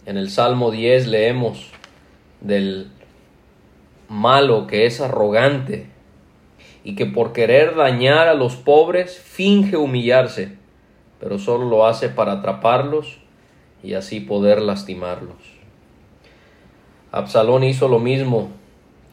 En 0.06 0.18
el 0.18 0.30
Salmo 0.30 0.72
10 0.72 1.08
leemos 1.08 1.72
del 2.42 2.90
malo 4.08 4.68
que 4.68 4.86
es 4.86 5.02
arrogante 5.02 5.88
y 6.84 6.96
que 6.96 7.06
por 7.06 7.34
querer 7.34 7.76
dañar 7.76 8.28
a 8.28 8.34
los 8.34 8.56
pobres 8.56 9.18
finge 9.18 9.78
humillarse, 9.78 10.58
pero 11.20 11.40
solo 11.40 11.66
lo 11.66 11.86
hace 11.86 12.10
para 12.10 12.34
atraparlos 12.34 13.20
y 13.82 13.94
así 13.96 14.20
poder 14.20 14.62
lastimarlos. 14.62 15.38
Absalón 17.12 17.64
hizo 17.64 17.88
lo 17.88 18.00
mismo 18.00 18.50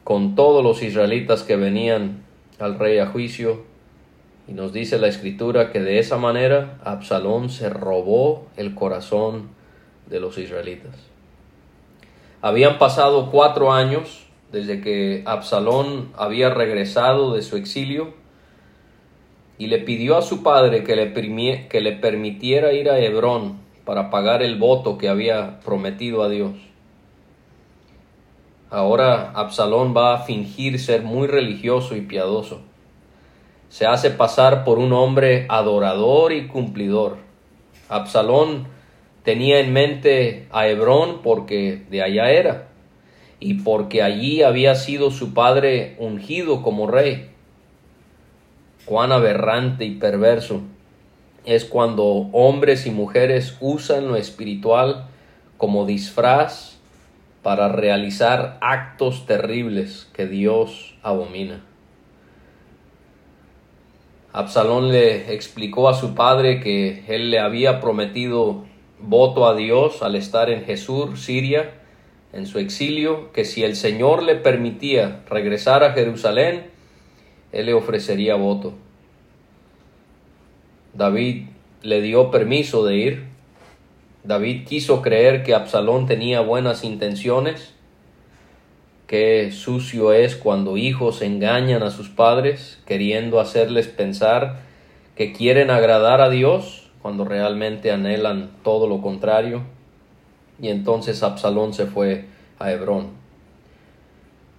con 0.04 0.34
todos 0.34 0.62
los 0.64 0.82
israelitas 0.82 1.42
que 1.42 1.56
venían 1.56 2.22
al 2.58 2.78
rey 2.78 2.98
a 2.98 3.06
juicio. 3.06 3.64
Y 4.48 4.52
nos 4.52 4.72
dice 4.72 4.98
la 4.98 5.08
escritura 5.08 5.70
que 5.70 5.80
de 5.80 5.98
esa 5.98 6.16
manera 6.16 6.78
Absalón 6.84 7.50
se 7.50 7.70
robó 7.70 8.46
el 8.56 8.74
corazón 8.74 9.50
de 10.08 10.20
los 10.20 10.38
israelitas. 10.38 10.94
Habían 12.42 12.78
pasado 12.78 13.30
cuatro 13.30 13.72
años 13.72 14.26
desde 14.50 14.80
que 14.80 15.22
Absalón 15.26 16.10
había 16.16 16.50
regresado 16.50 17.34
de 17.34 17.42
su 17.42 17.56
exilio 17.56 18.14
y 19.58 19.66
le 19.66 19.78
pidió 19.78 20.16
a 20.16 20.22
su 20.22 20.42
padre 20.42 20.82
que 20.82 20.96
le, 20.96 21.12
que 21.68 21.80
le 21.80 21.92
permitiera 21.92 22.72
ir 22.72 22.88
a 22.88 22.98
Hebrón 22.98 23.58
para 23.84 24.10
pagar 24.10 24.42
el 24.42 24.58
voto 24.58 24.98
que 24.98 25.08
había 25.08 25.60
prometido 25.60 26.22
a 26.22 26.28
Dios. 26.28 26.52
Ahora 28.70 29.32
Absalón 29.32 29.96
va 29.96 30.14
a 30.14 30.22
fingir 30.22 30.78
ser 30.78 31.02
muy 31.02 31.26
religioso 31.26 31.96
y 31.96 32.02
piadoso. 32.02 32.60
Se 33.68 33.84
hace 33.84 34.10
pasar 34.10 34.64
por 34.64 34.78
un 34.78 34.92
hombre 34.92 35.46
adorador 35.48 36.32
y 36.32 36.46
cumplidor. 36.46 37.16
Absalón 37.88 38.68
tenía 39.24 39.58
en 39.58 39.72
mente 39.72 40.46
a 40.52 40.68
Hebrón 40.68 41.18
porque 41.22 41.84
de 41.90 42.02
allá 42.02 42.30
era 42.30 42.68
y 43.40 43.54
porque 43.54 44.02
allí 44.02 44.42
había 44.42 44.76
sido 44.76 45.10
su 45.10 45.34
padre 45.34 45.96
ungido 45.98 46.62
como 46.62 46.86
rey. 46.86 47.30
Cuán 48.84 49.10
aberrante 49.10 49.84
y 49.84 49.96
perverso 49.96 50.60
es 51.44 51.64
cuando 51.64 52.04
hombres 52.04 52.86
y 52.86 52.92
mujeres 52.92 53.56
usan 53.60 54.06
lo 54.06 54.14
espiritual 54.14 55.06
como 55.56 55.86
disfraz 55.86 56.79
para 57.42 57.68
realizar 57.68 58.58
actos 58.60 59.26
terribles 59.26 60.08
que 60.12 60.26
Dios 60.26 60.94
abomina. 61.02 61.64
Absalón 64.32 64.92
le 64.92 65.34
explicó 65.34 65.88
a 65.88 65.94
su 65.94 66.14
padre 66.14 66.60
que 66.60 67.04
él 67.08 67.30
le 67.30 67.40
había 67.40 67.80
prometido 67.80 68.64
voto 69.00 69.48
a 69.48 69.56
Dios 69.56 70.02
al 70.02 70.14
estar 70.14 70.50
en 70.50 70.64
Jesús, 70.64 71.20
Siria, 71.20 71.74
en 72.32 72.46
su 72.46 72.58
exilio, 72.58 73.32
que 73.32 73.44
si 73.44 73.64
el 73.64 73.74
Señor 73.74 74.22
le 74.22 74.36
permitía 74.36 75.22
regresar 75.28 75.82
a 75.82 75.92
Jerusalén, 75.94 76.70
él 77.50 77.66
le 77.66 77.74
ofrecería 77.74 78.36
voto. 78.36 78.74
David 80.94 81.46
le 81.82 82.00
dio 82.02 82.30
permiso 82.30 82.84
de 82.84 82.96
ir, 82.96 83.29
David 84.24 84.66
quiso 84.66 85.00
creer 85.00 85.42
que 85.42 85.54
Absalón 85.54 86.06
tenía 86.06 86.40
buenas 86.40 86.84
intenciones. 86.84 87.72
Qué 89.06 89.50
sucio 89.50 90.12
es 90.12 90.36
cuando 90.36 90.76
hijos 90.76 91.22
engañan 91.22 91.82
a 91.82 91.90
sus 91.90 92.08
padres 92.08 92.80
queriendo 92.86 93.40
hacerles 93.40 93.88
pensar 93.88 94.60
que 95.16 95.32
quieren 95.32 95.70
agradar 95.70 96.20
a 96.20 96.30
Dios 96.30 96.90
cuando 97.02 97.24
realmente 97.24 97.90
anhelan 97.90 98.50
todo 98.62 98.86
lo 98.86 99.00
contrario. 99.00 99.62
Y 100.60 100.68
entonces 100.68 101.22
Absalón 101.22 101.72
se 101.72 101.86
fue 101.86 102.26
a 102.58 102.70
Hebrón. 102.70 103.08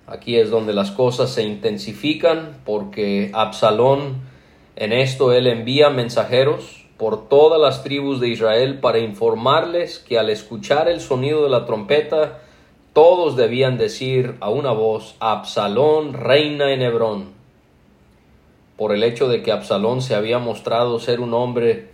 Aquí 0.08 0.38
es 0.38 0.50
donde 0.50 0.74
las 0.74 0.92
cosas 0.92 1.30
se 1.30 1.44
intensifican 1.44 2.58
porque 2.66 3.30
Absalón 3.34 4.22
en 4.76 4.92
esto 4.92 5.32
él 5.32 5.48
envía 5.48 5.90
mensajeros 5.90 6.81
por 7.02 7.28
todas 7.28 7.60
las 7.60 7.82
tribus 7.82 8.20
de 8.20 8.30
Israel 8.30 8.78
para 8.80 9.00
informarles 9.00 9.98
que 9.98 10.20
al 10.20 10.30
escuchar 10.30 10.88
el 10.88 11.02
sonido 11.02 11.42
de 11.42 11.50
la 11.50 11.66
trompeta, 11.66 12.42
todos 12.94 13.36
debían 13.36 13.80
decir 13.80 14.36
a 14.40 14.52
una 14.52 14.72
voz, 14.72 15.16
Absalón 15.20 16.14
reina 16.14 16.72
en 16.72 16.84
Hebrón. 16.84 17.30
Por 18.78 18.94
el 18.94 19.02
hecho 19.02 19.28
de 19.28 19.42
que 19.42 19.52
Absalón 19.52 20.04
se 20.04 20.14
había 20.14 20.38
mostrado 20.38 21.00
ser 21.00 21.22
un 21.22 21.34
hombre 21.34 21.90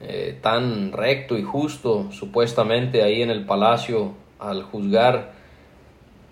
eh, 0.00 0.38
tan 0.40 0.92
recto 0.92 1.36
y 1.36 1.42
justo, 1.42 2.06
supuestamente 2.12 3.02
ahí 3.02 3.22
en 3.22 3.30
el 3.30 3.44
palacio, 3.44 4.12
al 4.38 4.62
juzgar 4.62 5.32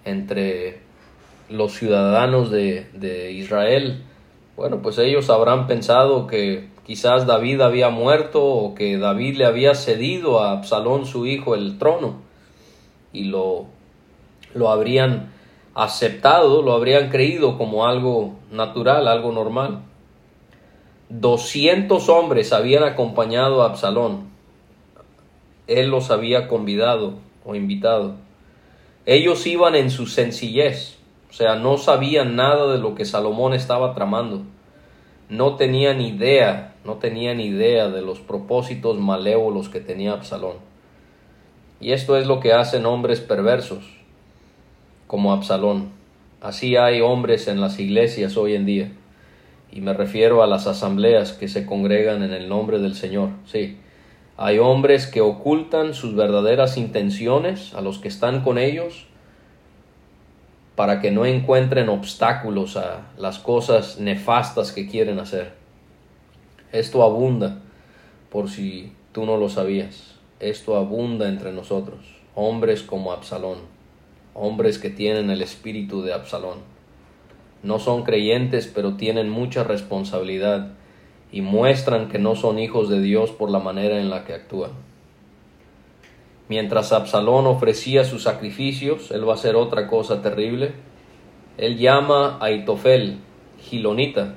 entre 0.05 0.79
los 1.51 1.73
ciudadanos 1.73 2.53
de, 2.53 2.87
de 2.93 3.33
Israel, 3.33 4.05
bueno, 4.57 4.81
pues 4.83 4.99
ellos 4.99 5.31
habrán 5.31 5.67
pensado 5.67 6.27
que 6.27 6.69
Quizás 6.87 7.27
David 7.27 7.63
había 7.63 7.91
muerto 7.91 8.45
o 8.45 8.77
que 8.77 8.97
David 8.97 9.39
le 9.39 9.45
había 9.45 9.75
cedido 9.75 10.41
a 10.41 10.53
Absalón 10.53 11.05
su 11.05 11.27
hijo 11.27 11.57
el 11.57 11.79
trono 11.79 12.21
y 13.13 13.25
lo, 13.25 13.67
lo 14.55 14.71
habrían 14.71 15.33
aceptado, 15.75 16.63
lo 16.63 16.75
habrían 16.75 17.11
creído 17.11 17.59
como 17.59 17.87
algo 17.87 18.37
natural, 18.53 19.09
algo 19.09 19.33
normal. 19.33 19.81
Doscientos 21.09 22.09
hombres 22.09 22.53
habían 22.53 22.85
acompañado 22.85 23.63
a 23.63 23.71
Absalón. 23.71 24.29
Él 25.67 25.89
los 25.89 26.13
había 26.13 26.47
convidado 26.47 27.15
o 27.45 27.57
invitado. 27.57 28.15
Ellos 29.07 29.45
iban 29.49 29.75
en 29.75 29.91
su 29.91 30.07
sencillez, 30.07 30.96
sea, 31.37 31.57
no 31.57 31.79
sabían 31.79 32.37
nada 32.37 32.73
de 32.73 32.79
lo 32.79 32.95
que 32.95 33.05
Salomón 33.05 33.55
estaba 33.55 33.95
tramando. 33.95 34.43
No 35.29 35.57
tenían 35.57 36.01
idea 36.01 36.77
no 36.87 36.95
tenían 36.95 37.41
idea 37.41 37.89
de 37.89 38.01
los 38.01 38.21
propósitos 38.21 38.99
malévolos 38.99 39.69
que 39.69 39.81
tenía 39.81 40.13
Absalón. 40.13 40.55
Y 41.81 41.93
esto 41.93 42.17
es 42.17 42.27
lo 42.27 42.41
que 42.41 42.53
hacen 42.53 42.87
hombres 42.87 43.21
perversos, 43.21 43.85
como 45.07 45.33
Absalón. 45.33 45.91
Así 46.41 46.77
hay 46.77 47.01
hombres 47.01 47.49
en 47.49 47.61
las 47.61 47.79
iglesias 47.81 48.37
hoy 48.37 48.55
en 48.55 48.65
día. 48.65 48.93
Y 49.73 49.81
me 49.81 49.93
refiero 49.93 50.43
a 50.43 50.47
las 50.47 50.67
asambleas 50.67 51.33
que 51.33 51.49
se 51.49 51.67
congregan 51.67 52.23
en 52.23 52.33
el 52.33 52.49
nombre 52.49 52.79
del 52.79 52.95
Señor. 52.95 53.31
Sí, 53.47 53.79
hay 54.37 54.59
hombres 54.59 55.07
que 55.07 55.21
ocultan 55.21 55.93
sus 55.93 56.15
verdaderas 56.15 56.79
intenciones 56.79 57.75
a 57.75 57.81
los 57.81 57.99
que 57.99 58.09
están 58.09 58.43
con 58.43 58.59
ellos 58.59 59.06
para 60.77 61.01
que 61.01 61.11
no 61.11 61.25
encuentren 61.25 61.89
obstáculos 61.89 62.77
a 62.77 63.07
las 63.17 63.39
cosas 63.39 63.99
nefastas 63.99 64.73
que 64.73 64.87
quieren 64.87 65.19
hacer. 65.19 65.55
Esto 66.71 67.03
abunda, 67.03 67.61
por 68.31 68.51
si 68.51 68.93
tú 69.13 69.25
no 69.25 69.39
lo 69.39 69.49
sabías. 69.49 70.17
Esto 70.39 70.77
abunda 70.77 71.29
entre 71.31 71.51
nosotros, 71.51 72.01
hombres 72.35 72.83
como 72.83 73.13
Absalón, 73.13 73.61
hombres 74.35 74.79
que 74.79 74.91
tienen 74.91 75.31
el 75.31 75.41
espíritu 75.41 76.03
de 76.03 76.13
Absalón. 76.13 76.59
No 77.63 77.79
son 77.79 78.03
creyentes, 78.03 78.71
pero 78.73 78.97
tienen 78.97 79.31
mucha 79.31 79.65
responsabilidad 79.65 80.73
y 81.33 81.41
muestran 81.41 82.09
que 82.09 82.19
no 82.19 82.37
son 82.37 82.59
hijos 82.59 82.91
de 82.91 83.01
Dios 83.01 83.31
por 83.31 83.51
la 83.51 83.61
manera 83.61 83.99
en 83.99 84.11
la 84.11 84.25
que 84.25 84.35
actúan. 84.35 84.73
Mientras 86.49 86.93
Absalón 86.93 87.47
ofrecía 87.47 88.05
sus 88.05 88.23
sacrificios, 88.23 89.11
él 89.11 89.29
va 89.29 89.33
a 89.33 89.37
hacer 89.37 89.57
otra 89.57 89.89
cosa 89.89 90.23
terrible. 90.23 90.73
Él 91.59 91.77
llama 91.77 92.39
a 92.41 92.51
Itofel, 92.51 93.19
Gilonita, 93.59 94.35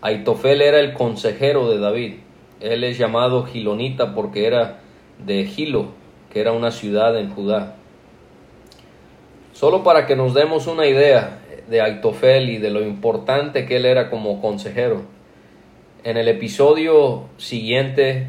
Aitofel 0.00 0.62
era 0.62 0.78
el 0.78 0.92
consejero 0.92 1.68
de 1.68 1.78
David. 1.78 2.14
Él 2.60 2.84
es 2.84 2.98
llamado 2.98 3.44
Gilonita 3.44 4.14
porque 4.14 4.46
era 4.46 4.78
de 5.24 5.44
Gilo, 5.44 5.88
que 6.32 6.40
era 6.40 6.52
una 6.52 6.70
ciudad 6.70 7.18
en 7.18 7.30
Judá. 7.30 7.74
Solo 9.52 9.82
para 9.82 10.06
que 10.06 10.14
nos 10.14 10.34
demos 10.34 10.68
una 10.68 10.86
idea 10.86 11.40
de 11.68 11.80
Aitofel 11.80 12.48
y 12.48 12.58
de 12.58 12.70
lo 12.70 12.82
importante 12.82 13.66
que 13.66 13.76
él 13.76 13.86
era 13.86 14.08
como 14.08 14.40
consejero. 14.40 15.02
En 16.04 16.16
el 16.16 16.28
episodio 16.28 17.24
siguiente, 17.36 18.28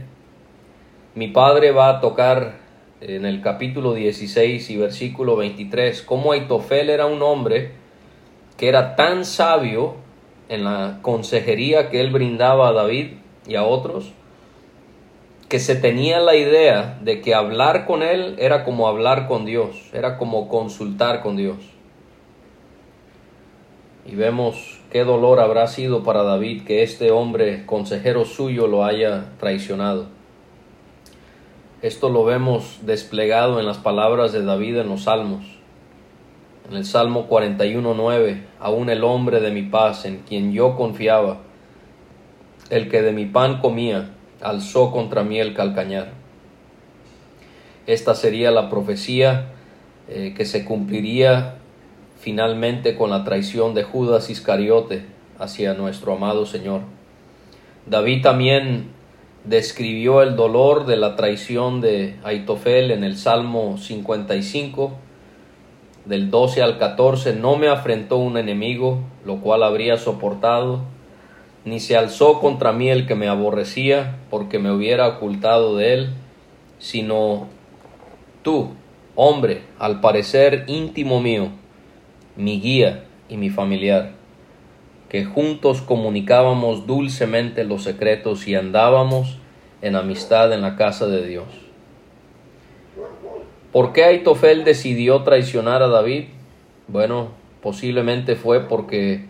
mi 1.15 1.27
padre 1.27 1.71
va 1.71 1.89
a 1.89 2.01
tocar 2.01 2.59
en 3.01 3.25
el 3.25 3.41
capítulo 3.41 3.93
16 3.93 4.69
y 4.69 4.77
versículo 4.77 5.35
23 5.37 6.01
cómo 6.03 6.33
Aitofel 6.33 6.89
era 6.89 7.05
un 7.05 7.21
hombre 7.21 7.71
que 8.57 8.67
era 8.67 8.95
tan 8.95 9.25
sabio 9.25 9.95
en 10.49 10.65
la 10.65 10.99
consejería 11.01 11.89
que 11.89 12.01
él 12.01 12.11
brindaba 12.11 12.69
a 12.69 12.73
David 12.73 13.13
y 13.47 13.55
a 13.55 13.63
otros, 13.63 14.11
que 15.47 15.59
se 15.59 15.75
tenía 15.75 16.19
la 16.19 16.35
idea 16.35 16.99
de 17.01 17.21
que 17.21 17.33
hablar 17.33 17.85
con 17.85 18.03
él 18.03 18.35
era 18.37 18.63
como 18.63 18.87
hablar 18.87 19.27
con 19.27 19.45
Dios, 19.45 19.89
era 19.93 20.17
como 20.17 20.49
consultar 20.49 21.21
con 21.21 21.37
Dios. 21.37 21.57
Y 24.05 24.15
vemos 24.15 24.81
qué 24.91 25.03
dolor 25.03 25.39
habrá 25.39 25.67
sido 25.67 26.03
para 26.03 26.23
David 26.23 26.65
que 26.65 26.83
este 26.83 27.11
hombre 27.11 27.65
consejero 27.65 28.25
suyo 28.25 28.67
lo 28.67 28.83
haya 28.83 29.25
traicionado. 29.39 30.18
Esto 31.81 32.09
lo 32.09 32.25
vemos 32.25 32.79
desplegado 32.81 33.57
en 33.61 33.65
las 33.65 33.77
palabras 33.77 34.33
de 34.33 34.43
David 34.43 34.79
en 34.79 34.89
los 34.89 35.03
Salmos. 35.03 35.45
En 36.69 36.75
el 36.75 36.83
Salmo 36.83 37.29
41.9, 37.29 38.41
aún 38.59 38.89
el 38.89 39.05
hombre 39.05 39.39
de 39.39 39.51
mi 39.51 39.61
paz, 39.61 40.03
en 40.03 40.17
quien 40.17 40.51
yo 40.51 40.75
confiaba, 40.75 41.37
el 42.69 42.89
que 42.89 43.01
de 43.01 43.13
mi 43.13 43.25
pan 43.25 43.61
comía, 43.61 44.09
alzó 44.41 44.91
contra 44.91 45.23
mí 45.23 45.39
el 45.39 45.53
calcañar. 45.53 46.11
esta 47.87 48.13
sería 48.13 48.51
la 48.51 48.69
profecía 48.69 49.45
eh, 50.09 50.33
que 50.35 50.43
se 50.43 50.65
cumpliría 50.65 51.55
finalmente 52.19 52.95
con 52.97 53.09
la 53.09 53.23
traición 53.23 53.73
de 53.73 53.83
Judas 53.83 54.29
Iscariote 54.29 55.05
hacia 55.39 55.73
nuestro 55.75 56.13
amado 56.13 56.45
Señor. 56.45 56.81
David 57.85 58.21
también 58.21 58.98
describió 59.43 60.21
el 60.21 60.35
dolor 60.35 60.85
de 60.85 60.97
la 60.97 61.15
traición 61.15 61.81
de 61.81 62.15
Aitofel 62.23 62.91
en 62.91 63.03
el 63.03 63.17
Salmo 63.17 63.77
55, 63.77 64.91
del 66.05 66.29
12 66.29 66.61
al 66.61 66.77
14, 66.77 67.33
no 67.33 67.55
me 67.55 67.67
afrentó 67.67 68.17
un 68.17 68.37
enemigo, 68.37 68.99
lo 69.25 69.37
cual 69.37 69.63
habría 69.63 69.97
soportado, 69.97 70.81
ni 71.65 71.79
se 71.79 71.97
alzó 71.97 72.39
contra 72.39 72.71
mí 72.71 72.89
el 72.89 73.05
que 73.05 73.15
me 73.15 73.27
aborrecía, 73.27 74.17
porque 74.29 74.59
me 74.59 74.71
hubiera 74.71 75.07
ocultado 75.07 75.77
de 75.77 75.93
él, 75.93 76.09
sino 76.79 77.47
tú, 78.41 78.71
hombre, 79.15 79.61
al 79.77 80.01
parecer 80.01 80.63
íntimo 80.67 81.21
mío, 81.21 81.49
mi 82.35 82.59
guía 82.59 83.03
y 83.27 83.37
mi 83.37 83.49
familiar, 83.49 84.13
que 85.09 85.25
juntos 85.25 85.81
comunicábamos 85.81 86.85
dulcemente 86.85 87.63
los 87.63 87.83
secretos 87.83 88.47
y 88.47 88.55
andábamos 88.55 89.39
en 89.81 89.95
amistad 89.95 90.53
en 90.53 90.61
la 90.61 90.75
casa 90.75 91.07
de 91.07 91.25
Dios. 91.25 91.47
¿Por 93.71 93.91
qué 93.91 94.03
Aitofel 94.03 94.63
decidió 94.63 95.23
traicionar 95.23 95.81
a 95.81 95.87
David? 95.87 96.25
Bueno, 96.87 97.29
posiblemente 97.61 98.35
fue 98.35 98.67
porque 98.67 99.25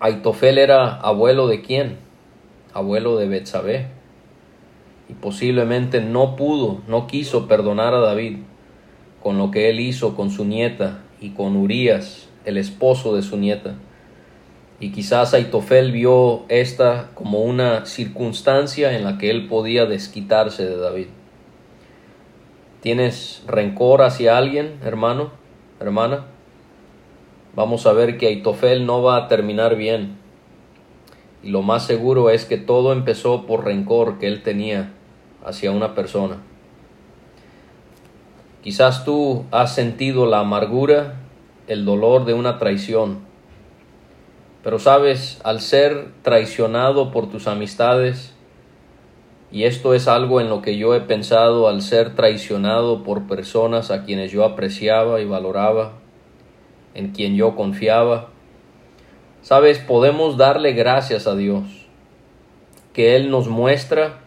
Aitofel 0.00 0.58
era 0.58 0.94
abuelo 0.94 1.48
de 1.48 1.62
quién? 1.62 1.98
Abuelo 2.72 3.16
de 3.16 3.28
Betsabé. 3.28 3.86
Y 5.08 5.14
posiblemente 5.14 6.00
no 6.00 6.36
pudo, 6.36 6.80
no 6.88 7.06
quiso 7.06 7.46
perdonar 7.46 7.94
a 7.94 8.00
David 8.00 8.38
con 9.22 9.38
lo 9.38 9.50
que 9.50 9.70
él 9.70 9.80
hizo 9.80 10.14
con 10.16 10.30
su 10.30 10.44
nieta 10.44 11.02
y 11.20 11.30
con 11.30 11.56
Urías, 11.56 12.28
el 12.44 12.56
esposo 12.58 13.14
de 13.16 13.22
su 13.22 13.36
nieta. 13.36 13.74
Y 14.78 14.90
quizás 14.90 15.32
Aitofel 15.32 15.90
vio 15.90 16.44
esta 16.48 17.10
como 17.14 17.40
una 17.40 17.86
circunstancia 17.86 18.96
en 18.96 19.04
la 19.04 19.16
que 19.16 19.30
él 19.30 19.48
podía 19.48 19.86
desquitarse 19.86 20.66
de 20.66 20.76
David. 20.76 21.06
¿Tienes 22.82 23.42
rencor 23.46 24.02
hacia 24.02 24.36
alguien, 24.36 24.78
hermano, 24.84 25.30
hermana? 25.80 26.26
Vamos 27.54 27.86
a 27.86 27.92
ver 27.92 28.18
que 28.18 28.26
Aitofel 28.26 28.84
no 28.84 29.02
va 29.02 29.16
a 29.16 29.28
terminar 29.28 29.76
bien. 29.76 30.18
Y 31.42 31.48
lo 31.48 31.62
más 31.62 31.86
seguro 31.86 32.28
es 32.28 32.44
que 32.44 32.58
todo 32.58 32.92
empezó 32.92 33.46
por 33.46 33.64
rencor 33.64 34.18
que 34.18 34.26
él 34.26 34.42
tenía 34.42 34.92
hacia 35.42 35.70
una 35.70 35.94
persona. 35.94 36.36
Quizás 38.62 39.04
tú 39.04 39.46
has 39.52 39.74
sentido 39.74 40.26
la 40.26 40.40
amargura, 40.40 41.14
el 41.68 41.84
dolor 41.84 42.24
de 42.24 42.34
una 42.34 42.58
traición. 42.58 43.20
Pero 44.66 44.80
sabes, 44.80 45.40
al 45.44 45.60
ser 45.60 46.08
traicionado 46.22 47.12
por 47.12 47.30
tus 47.30 47.46
amistades, 47.46 48.34
y 49.52 49.62
esto 49.62 49.94
es 49.94 50.08
algo 50.08 50.40
en 50.40 50.48
lo 50.48 50.60
que 50.60 50.76
yo 50.76 50.92
he 50.96 51.00
pensado 51.02 51.68
al 51.68 51.82
ser 51.82 52.16
traicionado 52.16 53.04
por 53.04 53.28
personas 53.28 53.92
a 53.92 54.02
quienes 54.02 54.32
yo 54.32 54.44
apreciaba 54.44 55.20
y 55.20 55.24
valoraba, 55.24 55.92
en 56.94 57.12
quien 57.12 57.36
yo 57.36 57.54
confiaba. 57.54 58.30
Sabes, 59.40 59.78
podemos 59.78 60.36
darle 60.36 60.72
gracias 60.72 61.28
a 61.28 61.36
Dios, 61.36 61.62
que 62.92 63.14
Él 63.14 63.30
nos 63.30 63.46
muestra 63.46 64.18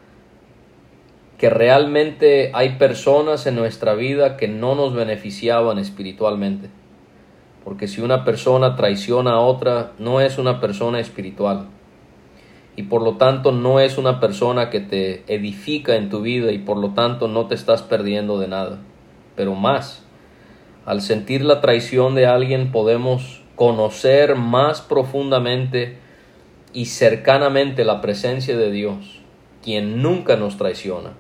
que 1.38 1.50
realmente 1.50 2.52
hay 2.54 2.78
personas 2.78 3.46
en 3.46 3.56
nuestra 3.56 3.94
vida 3.94 4.38
que 4.38 4.48
no 4.48 4.76
nos 4.76 4.94
beneficiaban 4.94 5.80
espiritualmente. 5.80 6.79
Porque 7.70 7.88
si 7.88 8.02
una 8.02 8.26
persona 8.26 8.76
traiciona 8.76 9.34
a 9.34 9.42
otra, 9.42 9.92
no 10.00 10.22
es 10.22 10.40
una 10.40 10.60
persona 10.60 11.00
espiritual 11.00 11.68
y 12.76 12.82
por 12.82 13.04
lo 13.04 13.18
tanto 13.18 13.52
no 13.52 13.80
es 13.80 14.00
una 14.00 14.20
persona 14.20 14.72
que 14.72 14.80
te 14.80 15.24
edifica 15.28 15.96
en 15.96 16.10
tu 16.10 16.22
vida 16.22 16.52
y 16.52 16.58
por 16.58 16.78
lo 16.78 16.96
tanto 16.96 17.28
no 17.28 17.46
te 17.46 17.54
estás 17.54 17.84
perdiendo 17.84 18.40
de 18.40 18.48
nada. 18.48 18.80
Pero 19.36 19.54
más, 19.54 20.04
al 20.88 21.04
sentir 21.04 21.44
la 21.46 21.62
traición 21.62 22.16
de 22.16 22.26
alguien 22.26 22.72
podemos 22.72 23.44
conocer 23.56 24.36
más 24.36 24.82
profundamente 24.82 26.00
y 26.74 26.86
cercanamente 26.86 27.86
la 27.86 28.02
presencia 28.02 28.58
de 28.58 28.72
Dios, 28.72 29.22
quien 29.64 30.02
nunca 30.02 30.38
nos 30.38 30.58
traiciona, 30.58 31.12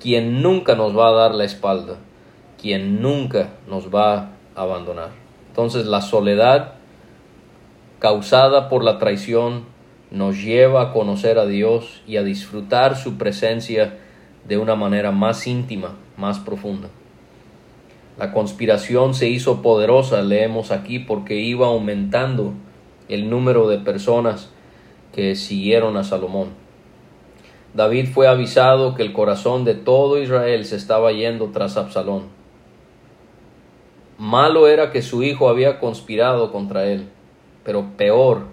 quien 0.00 0.40
nunca 0.40 0.76
nos 0.76 0.96
va 0.96 1.08
a 1.08 1.12
dar 1.12 1.34
la 1.34 1.44
espalda, 1.44 1.96
quien 2.58 3.02
nunca 3.02 3.50
nos 3.68 3.94
va 3.94 4.14
a 4.14 4.62
abandonar. 4.62 5.23
Entonces 5.54 5.86
la 5.86 6.00
soledad 6.00 6.72
causada 8.00 8.68
por 8.68 8.82
la 8.82 8.98
traición 8.98 9.66
nos 10.10 10.42
lleva 10.42 10.82
a 10.82 10.92
conocer 10.92 11.38
a 11.38 11.46
Dios 11.46 12.02
y 12.08 12.16
a 12.16 12.24
disfrutar 12.24 12.96
su 12.96 13.18
presencia 13.18 13.96
de 14.48 14.58
una 14.58 14.74
manera 14.74 15.12
más 15.12 15.46
íntima, 15.46 15.94
más 16.16 16.40
profunda. 16.40 16.88
La 18.18 18.32
conspiración 18.32 19.14
se 19.14 19.28
hizo 19.28 19.62
poderosa, 19.62 20.22
leemos 20.22 20.72
aquí, 20.72 20.98
porque 20.98 21.36
iba 21.36 21.68
aumentando 21.68 22.54
el 23.08 23.30
número 23.30 23.68
de 23.68 23.78
personas 23.78 24.50
que 25.12 25.36
siguieron 25.36 25.96
a 25.96 26.02
Salomón. 26.02 26.48
David 27.74 28.08
fue 28.12 28.26
avisado 28.26 28.96
que 28.96 29.04
el 29.04 29.12
corazón 29.12 29.64
de 29.64 29.76
todo 29.76 30.20
Israel 30.20 30.64
se 30.64 30.74
estaba 30.74 31.12
yendo 31.12 31.50
tras 31.52 31.76
Absalón. 31.76 32.43
Malo 34.18 34.68
era 34.68 34.92
que 34.92 35.02
su 35.02 35.22
hijo 35.22 35.48
había 35.48 35.80
conspirado 35.80 36.52
contra 36.52 36.86
él, 36.86 37.08
pero 37.64 37.96
peor 37.96 38.46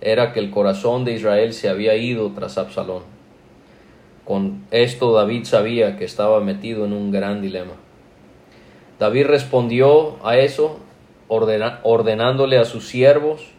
era 0.00 0.32
que 0.32 0.40
el 0.40 0.50
corazón 0.50 1.04
de 1.04 1.12
Israel 1.12 1.52
se 1.52 1.68
había 1.68 1.96
ido 1.96 2.30
tras 2.32 2.58
Absalón. 2.58 3.02
Con 4.24 4.64
esto 4.70 5.12
David 5.12 5.44
sabía 5.44 5.96
que 5.96 6.04
estaba 6.04 6.40
metido 6.40 6.84
en 6.84 6.92
un 6.92 7.10
gran 7.10 7.40
dilema. 7.40 7.72
David 8.98 9.26
respondió 9.26 10.16
a 10.26 10.36
eso 10.36 10.80
ordenándole 11.28 12.58
a 12.58 12.64
sus 12.64 12.88
siervos 12.88 13.52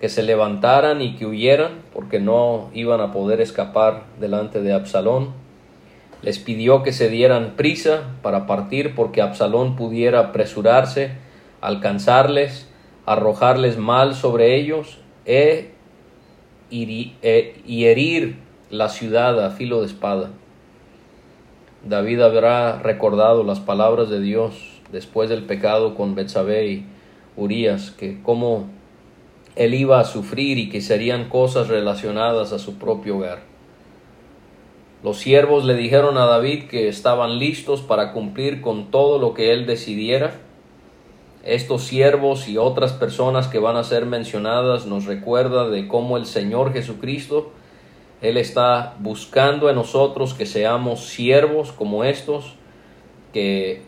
que 0.00 0.08
se 0.08 0.22
levantaran 0.22 1.02
y 1.02 1.16
que 1.16 1.26
huyeran 1.26 1.82
porque 1.92 2.20
no 2.20 2.70
iban 2.74 3.00
a 3.00 3.12
poder 3.12 3.40
escapar 3.40 4.04
delante 4.20 4.62
de 4.62 4.72
Absalón. 4.72 5.30
Les 6.24 6.38
pidió 6.38 6.82
que 6.82 6.94
se 6.94 7.10
dieran 7.10 7.52
prisa 7.54 8.04
para 8.22 8.46
partir 8.46 8.94
porque 8.94 9.20
Absalón 9.20 9.76
pudiera 9.76 10.20
apresurarse, 10.20 11.10
alcanzarles, 11.60 12.66
arrojarles 13.04 13.76
mal 13.76 14.14
sobre 14.14 14.56
ellos 14.56 15.00
e, 15.26 15.72
e, 16.70 17.62
y 17.66 17.84
herir 17.84 18.36
la 18.70 18.88
ciudad 18.88 19.44
a 19.44 19.50
filo 19.50 19.80
de 19.80 19.86
espada. 19.86 20.30
David 21.86 22.22
habrá 22.22 22.78
recordado 22.78 23.44
las 23.44 23.60
palabras 23.60 24.08
de 24.08 24.22
Dios 24.22 24.80
después 24.90 25.28
del 25.28 25.42
pecado 25.42 25.94
con 25.94 26.14
Betsabé 26.14 26.66
y 26.68 26.86
Urias, 27.36 27.90
que 27.90 28.22
cómo 28.22 28.70
él 29.56 29.74
iba 29.74 30.00
a 30.00 30.04
sufrir 30.04 30.56
y 30.56 30.70
que 30.70 30.80
serían 30.80 31.28
cosas 31.28 31.68
relacionadas 31.68 32.54
a 32.54 32.58
su 32.58 32.78
propio 32.78 33.18
hogar. 33.18 33.53
Los 35.04 35.18
siervos 35.18 35.64
le 35.64 35.74
dijeron 35.74 36.18
a 36.18 36.26
David 36.26 36.64
que 36.64 36.88
estaban 36.88 37.38
listos 37.38 37.82
para 37.82 38.12
cumplir 38.12 38.60
con 38.60 38.90
todo 38.90 39.20
lo 39.20 39.34
que 39.34 39.52
él 39.52 39.66
decidiera 39.66 40.40
estos 41.44 41.84
siervos 41.84 42.48
y 42.48 42.56
otras 42.56 42.92
personas 42.92 43.48
que 43.48 43.58
van 43.58 43.76
a 43.76 43.84
ser 43.84 44.06
mencionadas 44.06 44.86
nos 44.86 45.04
recuerda 45.04 45.68
de 45.68 45.86
cómo 45.86 46.16
el 46.16 46.24
Señor 46.24 46.72
Jesucristo, 46.72 47.52
Él 48.22 48.38
está 48.38 48.94
buscando 49.00 49.68
en 49.68 49.76
nosotros 49.76 50.32
que 50.32 50.46
seamos 50.46 51.04
siervos 51.04 51.70
como 51.70 52.02
estos, 52.04 52.54
que 53.34 53.82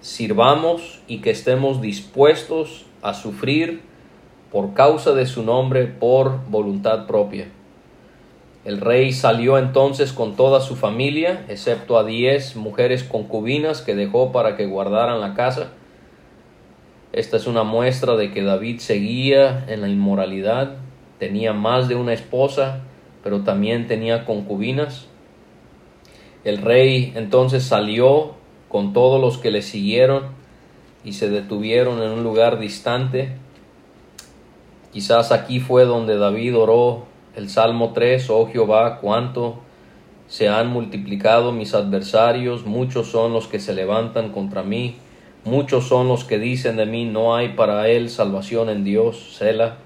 sirvamos 0.00 1.00
y 1.06 1.20
que 1.20 1.30
estemos 1.30 1.80
dispuestos 1.80 2.86
a 3.00 3.14
sufrir 3.14 3.82
por 4.50 4.74
causa 4.74 5.12
de 5.12 5.26
su 5.26 5.44
nombre 5.44 5.86
por 5.86 6.40
voluntad 6.48 7.06
propia. 7.06 7.46
El 8.64 8.80
rey 8.80 9.12
salió 9.12 9.56
entonces 9.58 10.12
con 10.12 10.36
toda 10.36 10.60
su 10.60 10.76
familia, 10.76 11.44
excepto 11.48 11.98
a 11.98 12.04
diez 12.04 12.56
mujeres 12.56 13.04
concubinas 13.04 13.80
que 13.80 13.94
dejó 13.94 14.32
para 14.32 14.56
que 14.56 14.66
guardaran 14.66 15.20
la 15.20 15.34
casa, 15.34 15.70
esta 17.12 17.36
es 17.36 17.48
una 17.48 17.64
muestra 17.64 18.14
de 18.14 18.30
que 18.30 18.44
David 18.44 18.78
seguía 18.78 19.64
en 19.66 19.80
la 19.80 19.88
inmoralidad, 19.88 20.76
tenía 21.18 21.52
más 21.52 21.88
de 21.88 21.96
una 21.96 22.12
esposa, 22.12 22.82
pero 23.24 23.40
también 23.40 23.88
tenía 23.88 24.24
concubinas. 24.24 25.06
El 26.44 26.58
rey 26.58 27.12
entonces 27.16 27.64
salió 27.64 28.36
con 28.68 28.92
todos 28.92 29.20
los 29.20 29.38
que 29.38 29.50
le 29.50 29.62
siguieron 29.62 30.26
y 31.02 31.14
se 31.14 31.28
detuvieron 31.28 32.00
en 32.00 32.10
un 32.10 32.22
lugar 32.22 32.60
distante. 32.60 33.32
Quizás 34.92 35.32
aquí 35.32 35.58
fue 35.58 35.86
donde 35.86 36.16
David 36.16 36.56
oró 36.56 37.06
el 37.36 37.48
Salmo 37.48 37.92
3, 37.92 38.28
oh 38.30 38.46
Jehová, 38.46 38.98
cuánto 39.00 39.60
Se 40.26 40.48
han 40.48 40.68
multiplicado 40.68 41.50
mis 41.50 41.74
adversarios, 41.74 42.64
muchos 42.64 43.08
son 43.08 43.32
los 43.32 43.48
que 43.48 43.58
se 43.58 43.74
levantan 43.74 44.30
contra 44.30 44.62
mí, 44.62 44.94
muchos 45.44 45.88
son 45.88 46.06
los 46.06 46.22
que 46.22 46.38
dicen 46.38 46.76
de 46.76 46.86
mí, 46.86 47.04
no 47.04 47.34
hay 47.34 47.50
para 47.50 47.88
él 47.88 48.10
salvación 48.10 48.68
en 48.68 48.84
Dios, 48.84 49.34
Sela. 49.36 49.78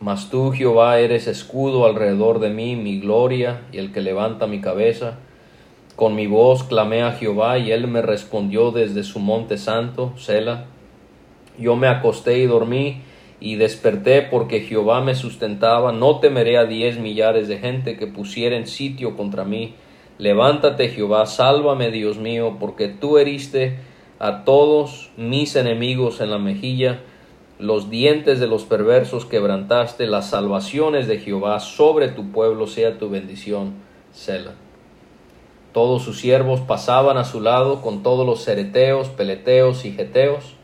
Mas 0.00 0.28
tú, 0.28 0.50
Jehová, 0.50 0.98
eres 0.98 1.28
escudo 1.28 1.86
alrededor 1.86 2.40
de 2.40 2.50
mí, 2.50 2.74
mi 2.74 2.98
gloria 2.98 3.60
y 3.70 3.78
el 3.78 3.92
que 3.92 4.00
levanta 4.00 4.48
mi 4.48 4.60
cabeza. 4.60 5.18
Con 5.94 6.16
mi 6.16 6.26
voz 6.26 6.64
clamé 6.64 7.02
a 7.02 7.12
Jehová 7.12 7.58
y 7.58 7.70
él 7.70 7.86
me 7.86 8.02
respondió 8.02 8.72
desde 8.72 9.04
su 9.04 9.20
monte 9.20 9.56
santo, 9.56 10.14
Sela. 10.16 10.64
Yo 11.58 11.76
me 11.76 11.86
acosté 11.86 12.38
y 12.38 12.46
dormí 12.46 13.02
y 13.40 13.56
desperté 13.56 14.22
porque 14.22 14.60
Jehová 14.60 15.00
me 15.00 15.14
sustentaba. 15.14 15.92
No 15.92 16.20
temeré 16.20 16.58
a 16.58 16.66
diez 16.66 16.98
millares 16.98 17.48
de 17.48 17.58
gente 17.58 17.96
que 17.96 18.06
pusieren 18.06 18.66
sitio 18.66 19.16
contra 19.16 19.44
mí. 19.44 19.74
Levántate, 20.18 20.90
Jehová, 20.90 21.24
sálvame, 21.24 21.90
Dios 21.90 22.18
mío, 22.18 22.58
porque 22.60 22.88
tú 22.88 23.16
heriste 23.16 23.78
a 24.18 24.44
todos 24.44 25.10
mis 25.16 25.56
enemigos 25.56 26.20
en 26.20 26.30
la 26.30 26.38
mejilla. 26.38 27.00
Los 27.58 27.88
dientes 27.88 28.38
de 28.38 28.46
los 28.46 28.64
perversos 28.64 29.24
quebrantaste, 29.24 30.06
las 30.06 30.28
salvaciones 30.30 31.06
de 31.08 31.18
Jehová 31.18 31.60
sobre 31.60 32.08
tu 32.08 32.30
pueblo 32.30 32.66
sea 32.66 32.98
tu 32.98 33.08
bendición. 33.08 33.74
Sela. 34.12 34.52
Todos 35.72 36.02
sus 36.02 36.18
siervos 36.18 36.60
pasaban 36.60 37.16
a 37.16 37.24
su 37.24 37.40
lado 37.40 37.80
con 37.80 38.02
todos 38.02 38.26
los 38.26 38.44
cereteos, 38.44 39.08
peleteos 39.08 39.84
y 39.84 39.92
geteos. 39.92 40.56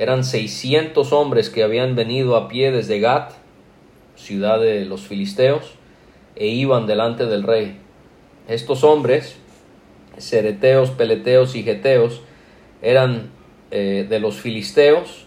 Eran 0.00 0.24
seiscientos 0.24 1.12
hombres 1.12 1.50
que 1.50 1.62
habían 1.62 1.94
venido 1.94 2.34
a 2.34 2.48
pie 2.48 2.72
desde 2.72 3.00
Gat, 3.00 3.32
ciudad 4.16 4.58
de 4.58 4.86
los 4.86 5.02
filisteos, 5.02 5.74
e 6.36 6.46
iban 6.46 6.86
delante 6.86 7.26
del 7.26 7.42
rey. 7.42 7.76
Estos 8.48 8.82
hombres, 8.82 9.36
cereteos, 10.16 10.88
peleteos 10.88 11.54
y 11.54 11.64
geteos, 11.64 12.22
eran 12.80 13.28
eh, 13.72 14.06
de 14.08 14.20
los 14.20 14.36
filisteos 14.36 15.26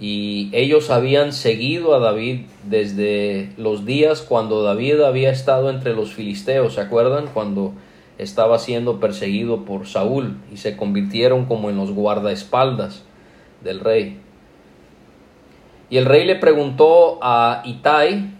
y 0.00 0.48
ellos 0.52 0.88
habían 0.88 1.34
seguido 1.34 1.94
a 1.94 1.98
David 1.98 2.46
desde 2.64 3.50
los 3.58 3.84
días 3.84 4.22
cuando 4.22 4.62
David 4.62 5.02
había 5.02 5.30
estado 5.30 5.68
entre 5.68 5.92
los 5.92 6.14
filisteos, 6.14 6.76
¿se 6.76 6.80
acuerdan? 6.80 7.26
Cuando 7.34 7.74
estaba 8.16 8.58
siendo 8.58 9.00
perseguido 9.00 9.66
por 9.66 9.86
Saúl 9.86 10.38
y 10.50 10.56
se 10.56 10.78
convirtieron 10.78 11.44
como 11.44 11.68
en 11.68 11.76
los 11.76 11.90
guardaespaldas 11.90 13.04
del 13.62 13.80
rey. 13.80 14.18
Y 15.90 15.98
el 15.98 16.06
rey 16.06 16.24
le 16.24 16.36
preguntó 16.36 17.18
a 17.22 17.62
Itai, 17.64 18.30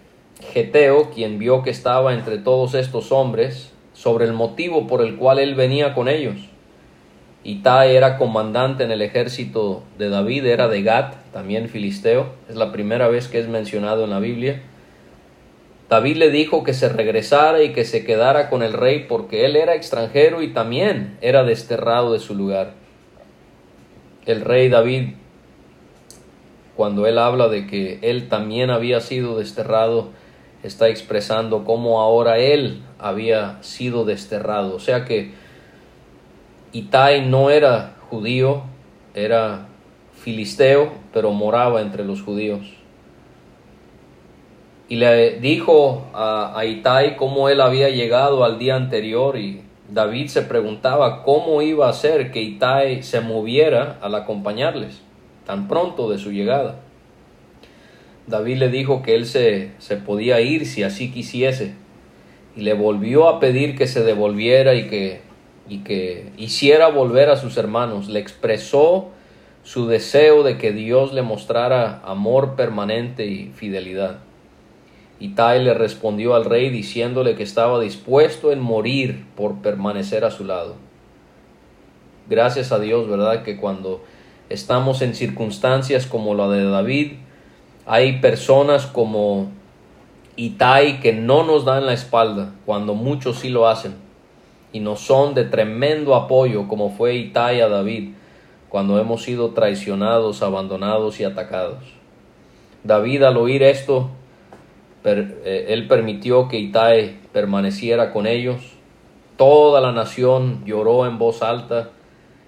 Geteo, 0.53 1.11
quien 1.11 1.39
vio 1.39 1.63
que 1.63 1.71
estaba 1.71 2.15
entre 2.15 2.39
todos 2.39 2.75
estos 2.75 3.13
hombres, 3.13 3.73
sobre 3.93 4.25
el 4.25 4.33
motivo 4.33 4.87
por 4.87 5.03
el 5.03 5.17
cual 5.17 5.39
él 5.39 5.55
venía 5.55 5.95
con 5.95 6.09
ellos. 6.09 6.37
Itai 7.45 7.97
era 7.97 8.19
comandante 8.19 8.85
en 8.85 8.91
el 8.91 9.03
ejército 9.03 9.83
de 9.99 10.09
David, 10.09 10.47
era 10.47 10.69
de 10.69 10.83
Gat, 10.83 11.15
también 11.33 11.69
filisteo, 11.69 12.31
es 12.49 12.57
la 12.57 12.73
primera 12.73 13.09
vez 13.09 13.29
que 13.29 13.39
es 13.39 13.49
mencionado 13.49 14.05
en 14.05 14.11
la 14.11 14.21
Biblia. 14.21 14.63
David 15.89 16.17
le 16.17 16.31
dijo 16.31 16.65
que 16.65 16.73
se 16.73 16.89
regresara 16.89 17.63
y 17.63 17.73
que 17.73 17.85
se 17.85 18.05
quedara 18.05 18.49
con 18.49 18.63
el 18.63 18.73
rey 18.73 19.07
porque 19.09 19.45
él 19.45 19.57
era 19.57 19.75
extranjero 19.75 20.41
y 20.41 20.55
también 20.55 21.19
era 21.21 21.45
desterrado 21.45 22.13
de 22.15 22.19
su 22.19 22.35
lugar. 22.35 22.82
El 24.27 24.41
rey 24.43 24.69
David, 24.69 25.15
cuando 26.77 27.07
él 27.07 27.19
habla 27.19 27.49
de 27.49 27.67
que 27.67 27.99
él 28.03 28.29
también 28.29 28.71
había 28.71 29.01
sido 29.01 29.39
desterrado, 29.39 30.11
está 30.63 30.89
expresando 30.89 31.65
cómo 31.65 32.01
ahora 32.01 32.39
él 32.39 32.83
había 32.99 33.63
sido 33.63 34.05
desterrado. 34.05 34.75
O 34.75 34.81
sea 34.81 35.05
que 35.05 35.33
Itai 36.73 37.27
no 37.29 37.51
era 37.51 37.97
judío, 38.11 38.63
era 39.15 39.67
filisteo, 40.15 40.93
pero 41.13 41.33
moraba 41.33 41.81
entre 41.81 42.05
los 42.05 42.23
judíos 42.23 42.83
y 44.93 44.97
le 44.97 45.41
dijo 45.41 46.05
a, 46.13 46.63
Itai 46.67 47.17
cómo 47.17 47.49
él 47.49 47.63
había 47.63 47.89
llegado 47.89 48.45
al 48.45 48.59
día 48.59 48.77
anterior 48.77 49.39
y 49.39 49.62
David 49.93 50.29
se 50.29 50.41
preguntaba 50.41 51.23
cómo 51.23 51.61
iba 51.61 51.87
a 51.87 51.93
ser 51.93 52.31
que 52.31 52.41
Itai 52.41 53.03
se 53.03 53.21
moviera 53.21 53.99
al 54.01 54.15
acompañarles 54.15 55.03
tan 55.45 55.69
pronto 55.69 56.11
de 56.11 56.19
su 56.19 56.33
llegada. 56.33 56.77
David 58.27 58.57
le 58.57 58.69
dijo 58.69 59.03
que 59.03 59.15
él 59.15 59.27
se, 59.27 59.73
se 59.79 59.97
podía 59.97 60.41
ir 60.41 60.65
si 60.65 60.83
así 60.83 61.11
quisiese 61.11 61.75
y 62.57 62.63
le 62.63 62.73
volvió 62.73 63.29
a 63.29 63.39
pedir 63.39 63.77
que 63.77 63.87
se 63.87 64.03
devolviera 64.03 64.75
y 64.75 64.89
que, 64.89 65.21
y 65.69 65.79
que 65.79 66.33
hiciera 66.39 66.89
volver 66.89 67.29
a 67.29 67.37
sus 67.37 67.59
hermanos. 67.59 68.09
Le 68.09 68.21
expresó 68.21 69.11
su 69.63 69.89
deseo 69.89 70.43
de 70.43 70.57
que 70.57 70.73
Dios 70.73 71.13
le 71.13 71.21
mostrara 71.23 72.01
amor 72.05 72.57
permanente 72.57 73.27
y 73.27 73.53
fidelidad. 73.55 74.21
Itai 75.23 75.63
le 75.63 75.73
respondió 75.73 76.35
al 76.35 76.45
rey 76.45 76.69
diciéndole 76.69 77.37
que 77.37 77.45
estaba 77.45 77.79
dispuesto 77.79 78.51
en 78.51 78.59
morir 78.59 79.25
por 79.37 79.63
permanecer 79.63 80.25
a 80.25 80.33
su 80.33 80.45
lado. 80.45 80.75
Gracias 82.29 82.73
a 82.73 82.81
Dios, 82.81 83.09
¿verdad? 83.09 83.45
Que 83.45 83.57
cuando 83.57 84.03
estamos 84.49 85.01
en 85.01 85.15
circunstancias 85.15 86.07
como 86.07 86.35
la 86.35 86.49
de 86.49 86.65
David, 86.65 87.13
hay 87.87 88.19
personas 88.19 88.87
como 88.87 89.53
Itai 90.35 90.99
que 90.99 91.13
no 91.13 91.45
nos 91.45 91.65
dan 91.65 91.87
la 91.87 91.93
espalda, 91.93 92.53
cuando 92.67 92.95
muchos 92.95 93.39
sí 93.39 93.49
lo 93.49 93.69
hacen, 93.69 93.95
y 94.73 94.81
nos 94.81 95.03
son 95.03 95.35
de 95.35 95.45
tremendo 95.45 96.17
apoyo, 96.17 96.67
como 96.67 96.91
fue 96.91 97.15
Itai 97.15 97.61
a 97.61 97.69
David, 97.69 98.11
cuando 98.69 98.99
hemos 98.99 99.23
sido 99.23 99.51
traicionados, 99.51 100.43
abandonados 100.43 101.21
y 101.21 101.25
atacados. 101.25 101.85
David 102.83 103.23
al 103.23 103.37
oír 103.37 103.63
esto 103.63 104.11
eh, 105.05 105.67
él 105.69 105.89
permitió 105.89 106.49
que 106.49 106.59
Itai 106.59 107.19
permaneciera 107.33 108.13
con 108.13 108.27
ellos. 108.27 108.61
Toda 109.37 109.81
la 109.81 109.93
nación 109.93 110.65
lloró 110.65 111.07
en 111.07 111.19
voz 111.19 111.43
alta, 111.43 111.91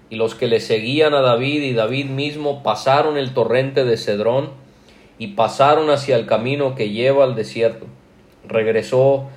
y 0.09 0.15
los 0.15 0.35
que 0.35 0.47
le 0.47 0.59
seguían 0.59 1.13
a 1.13 1.21
David 1.21 1.63
y 1.63 1.73
David 1.73 2.05
mismo 2.05 2.63
pasaron 2.63 3.17
el 3.17 3.33
torrente 3.33 3.83
de 3.85 3.97
Cedrón 3.97 4.51
y 5.17 5.27
pasaron 5.27 5.89
hacia 5.89 6.15
el 6.15 6.25
camino 6.25 6.75
que 6.75 6.91
lleva 6.91 7.23
al 7.23 7.35
desierto. 7.35 7.87
Regresó 8.47 9.27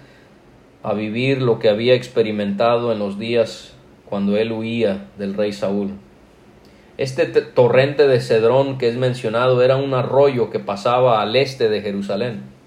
a 0.82 0.92
vivir 0.92 1.40
lo 1.40 1.58
que 1.58 1.68
había 1.68 1.94
experimentado 1.94 2.92
en 2.92 2.98
los 2.98 3.18
días 3.18 3.74
cuando 4.04 4.36
él 4.36 4.52
huía 4.52 5.06
del 5.18 5.34
rey 5.34 5.52
Saúl. 5.52 5.92
Este 6.98 7.26
torrente 7.26 8.06
de 8.06 8.20
Cedrón 8.20 8.76
que 8.76 8.88
es 8.88 8.96
mencionado 8.96 9.62
era 9.62 9.76
un 9.76 9.94
arroyo 9.94 10.50
que 10.50 10.58
pasaba 10.58 11.22
al 11.22 11.36
este 11.36 11.68
de 11.68 11.80
Jerusalén. 11.80 12.57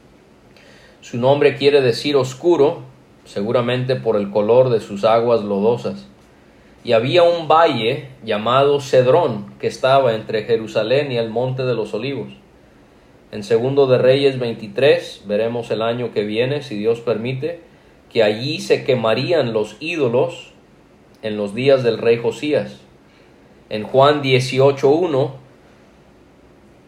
Su 1.01 1.17
nombre 1.17 1.55
quiere 1.55 1.81
decir 1.81 2.15
oscuro, 2.15 2.83
seguramente 3.25 3.95
por 3.95 4.15
el 4.15 4.29
color 4.29 4.69
de 4.69 4.79
sus 4.79 5.03
aguas 5.03 5.43
lodosas. 5.43 6.07
Y 6.83 6.93
había 6.93 7.23
un 7.23 7.47
valle 7.47 8.09
llamado 8.23 8.79
Cedrón 8.79 9.53
que 9.59 9.65
estaba 9.65 10.13
entre 10.13 10.43
Jerusalén 10.43 11.11
y 11.11 11.17
el 11.17 11.29
monte 11.29 11.63
de 11.63 11.73
los 11.73 11.95
olivos. 11.95 12.29
En 13.31 13.43
segundo 13.43 13.87
de 13.87 13.97
Reyes 13.97 14.37
23 14.37 15.23
veremos 15.25 15.71
el 15.71 15.81
año 15.81 16.11
que 16.13 16.23
viene, 16.23 16.61
si 16.61 16.75
Dios 16.77 16.99
permite, 16.99 17.61
que 18.11 18.21
allí 18.21 18.59
se 18.59 18.83
quemarían 18.83 19.53
los 19.53 19.77
ídolos 19.79 20.53
en 21.23 21.35
los 21.35 21.55
días 21.55 21.81
del 21.81 21.97
rey 21.97 22.17
Josías. 22.17 22.79
En 23.69 23.83
Juan 23.83 24.21
18.1 24.21 25.40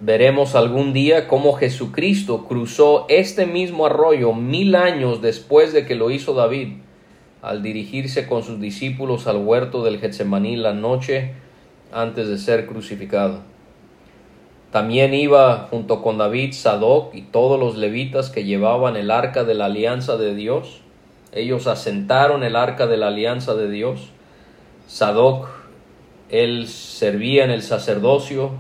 Veremos 0.06 0.54
algún 0.56 0.92
día 0.92 1.30
cómo 1.30 1.54
Jesucristo 1.54 2.44
cruzó 2.46 3.06
este 3.08 3.46
mismo 3.46 3.86
arroyo 3.86 4.34
mil 4.34 4.76
años 4.76 5.22
después 5.22 5.72
de 5.72 5.86
que 5.86 5.96
lo 5.96 6.12
hizo 6.12 6.34
David, 6.34 6.74
al 7.42 7.64
dirigirse 7.64 8.28
con 8.28 8.44
sus 8.44 8.60
discípulos 8.60 9.28
al 9.28 9.38
huerto 9.38 9.82
del 9.82 10.02
Getsemaní 10.02 10.58
la 10.58 10.74
noche 10.74 11.32
antes 11.94 12.28
de 12.28 12.38
ser 12.38 12.66
crucificado. 12.66 13.44
También 14.72 15.14
iba 15.14 15.70
junto 15.72 16.02
con 16.02 16.18
David 16.18 16.52
Sadoc 16.52 17.16
y 17.16 17.22
todos 17.22 17.58
los 17.58 17.78
levitas 17.78 18.30
que 18.30 18.44
llevaban 18.44 18.98
el 18.98 19.10
arca 19.10 19.46
de 19.46 19.54
la 19.54 19.68
alianza 19.68 20.18
de 20.18 20.36
Dios. 20.36 20.82
Ellos 21.32 21.66
asentaron 21.66 22.44
el 22.44 22.58
arca 22.58 22.88
de 22.88 22.98
la 22.98 23.08
alianza 23.08 23.56
de 23.56 23.72
Dios. 23.72 24.10
Sadoc, 24.86 25.48
él 26.30 26.68
servía 26.68 27.46
en 27.46 27.52
el 27.52 27.62
sacerdocio, 27.62 28.52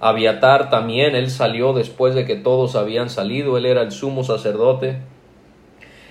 Abiatar 0.00 0.70
también, 0.70 1.14
él 1.14 1.30
salió 1.30 1.72
después 1.72 2.14
de 2.14 2.24
que 2.24 2.36
todos 2.36 2.76
habían 2.76 3.10
salido, 3.10 3.56
él 3.56 3.66
era 3.66 3.82
el 3.82 3.92
sumo 3.92 4.24
sacerdote. 4.24 4.98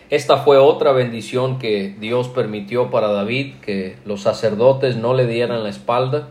Esta 0.10 0.38
fue 0.38 0.58
otra 0.58 0.92
bendición 0.92 1.60
que 1.60 1.96
Dios 2.00 2.28
permitió 2.30 2.92
para 2.92 3.10
David, 3.10 3.56
que 3.62 3.98
los 4.06 4.22
sacerdotes 4.22 4.96
no 4.96 5.14
le 5.14 5.28
dieran 5.28 5.64
la 5.64 5.70
espalda. 5.70 6.30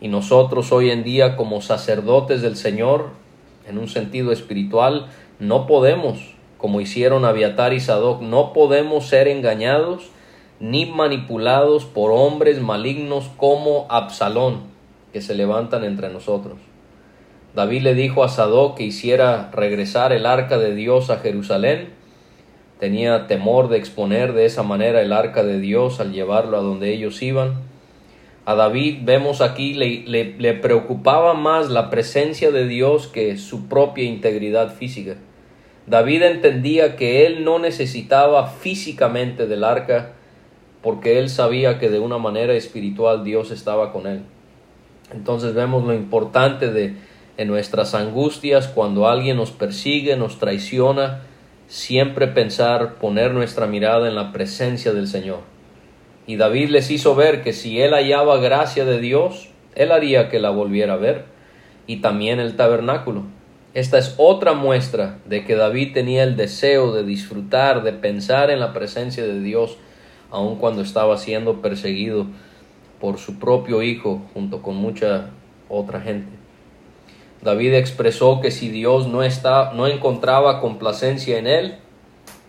Y 0.00 0.08
nosotros 0.08 0.72
hoy 0.72 0.90
en 0.90 1.02
día 1.02 1.36
como 1.36 1.60
sacerdotes 1.62 2.42
del 2.42 2.56
Señor, 2.56 3.10
en 3.68 3.78
un 3.78 3.88
sentido 3.88 4.32
espiritual, 4.32 5.06
no 5.38 5.66
podemos 5.66 6.34
como 6.64 6.80
hicieron 6.80 7.26
Abiatar 7.26 7.74
y 7.74 7.80
Sadoc, 7.80 8.22
no 8.22 8.54
podemos 8.54 9.04
ser 9.04 9.28
engañados 9.28 10.04
ni 10.60 10.86
manipulados 10.86 11.84
por 11.84 12.10
hombres 12.10 12.58
malignos 12.62 13.30
como 13.36 13.84
Absalón, 13.90 14.60
que 15.14 15.22
se 15.22 15.36
levantan 15.36 15.84
entre 15.84 16.10
nosotros. 16.10 16.58
David 17.54 17.82
le 17.82 17.94
dijo 17.94 18.24
a 18.24 18.28
Sadoc 18.28 18.76
que 18.76 18.82
hiciera 18.82 19.48
regresar 19.52 20.12
el 20.12 20.26
arca 20.26 20.58
de 20.58 20.74
Dios 20.74 21.08
a 21.08 21.18
Jerusalén. 21.18 21.90
Tenía 22.80 23.28
temor 23.28 23.68
de 23.68 23.78
exponer 23.78 24.32
de 24.32 24.44
esa 24.44 24.64
manera 24.64 25.00
el 25.02 25.12
arca 25.12 25.44
de 25.44 25.60
Dios 25.60 26.00
al 26.00 26.12
llevarlo 26.12 26.56
a 26.56 26.62
donde 26.62 26.92
ellos 26.92 27.22
iban. 27.22 27.54
A 28.44 28.56
David 28.56 29.02
vemos 29.04 29.40
aquí 29.40 29.72
le, 29.74 30.02
le 30.36 30.54
preocupaba 30.54 31.34
más 31.34 31.70
la 31.70 31.90
presencia 31.90 32.50
de 32.50 32.66
Dios 32.66 33.06
que 33.06 33.36
su 33.36 33.68
propia 33.68 34.02
integridad 34.02 34.74
física. 34.74 35.14
David 35.86 36.24
entendía 36.24 36.96
que 36.96 37.24
él 37.24 37.44
no 37.44 37.60
necesitaba 37.60 38.48
físicamente 38.48 39.46
del 39.46 39.62
arca 39.62 40.10
porque 40.82 41.20
él 41.20 41.28
sabía 41.28 41.78
que 41.78 41.88
de 41.88 42.00
una 42.00 42.18
manera 42.18 42.54
espiritual 42.54 43.22
Dios 43.22 43.52
estaba 43.52 43.92
con 43.92 44.08
él. 44.08 44.24
Entonces 45.12 45.54
vemos 45.54 45.84
lo 45.84 45.94
importante 45.94 46.70
de 46.70 46.96
en 47.36 47.48
nuestras 47.48 47.94
angustias, 47.94 48.68
cuando 48.68 49.08
alguien 49.08 49.36
nos 49.36 49.50
persigue, 49.50 50.16
nos 50.16 50.38
traiciona, 50.38 51.22
siempre 51.66 52.28
pensar, 52.28 52.94
poner 52.94 53.32
nuestra 53.32 53.66
mirada 53.66 54.06
en 54.06 54.14
la 54.14 54.32
presencia 54.32 54.92
del 54.92 55.08
Señor. 55.08 55.40
Y 56.26 56.36
David 56.36 56.70
les 56.70 56.90
hizo 56.90 57.14
ver 57.14 57.42
que 57.42 57.52
si 57.52 57.80
él 57.80 57.92
hallaba 57.92 58.38
gracia 58.38 58.84
de 58.84 59.00
Dios, 59.00 59.48
él 59.74 59.90
haría 59.90 60.28
que 60.28 60.38
la 60.38 60.50
volviera 60.50 60.94
a 60.94 60.98
ver. 60.98 61.24
Y 61.86 61.96
también 61.96 62.38
el 62.38 62.56
tabernáculo. 62.56 63.24
Esta 63.74 63.98
es 63.98 64.14
otra 64.16 64.54
muestra 64.54 65.18
de 65.26 65.44
que 65.44 65.56
David 65.56 65.92
tenía 65.92 66.22
el 66.22 66.36
deseo 66.36 66.92
de 66.92 67.02
disfrutar, 67.02 67.82
de 67.82 67.92
pensar 67.92 68.50
en 68.50 68.60
la 68.60 68.72
presencia 68.72 69.24
de 69.24 69.40
Dios 69.40 69.76
aun 70.30 70.56
cuando 70.56 70.82
estaba 70.82 71.16
siendo 71.18 71.60
perseguido 71.60 72.26
por 73.00 73.18
su 73.18 73.38
propio 73.38 73.82
hijo 73.82 74.22
junto 74.32 74.62
con 74.62 74.76
mucha 74.76 75.30
otra 75.68 76.00
gente. 76.00 76.32
David 77.42 77.74
expresó 77.74 78.40
que 78.40 78.50
si 78.50 78.70
Dios 78.70 79.06
no, 79.06 79.22
está, 79.22 79.72
no 79.74 79.86
encontraba 79.86 80.60
complacencia 80.60 81.38
en 81.38 81.46
él, 81.46 81.74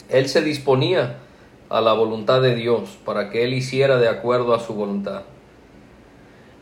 él 0.09 0.29
se 0.29 0.41
disponía 0.41 1.17
a 1.69 1.81
la 1.81 1.93
voluntad 1.93 2.41
de 2.41 2.55
Dios 2.55 2.97
para 3.03 3.29
que 3.29 3.43
él 3.43 3.53
hiciera 3.53 3.97
de 3.97 4.07
acuerdo 4.07 4.53
a 4.53 4.59
su 4.59 4.73
voluntad. 4.73 5.23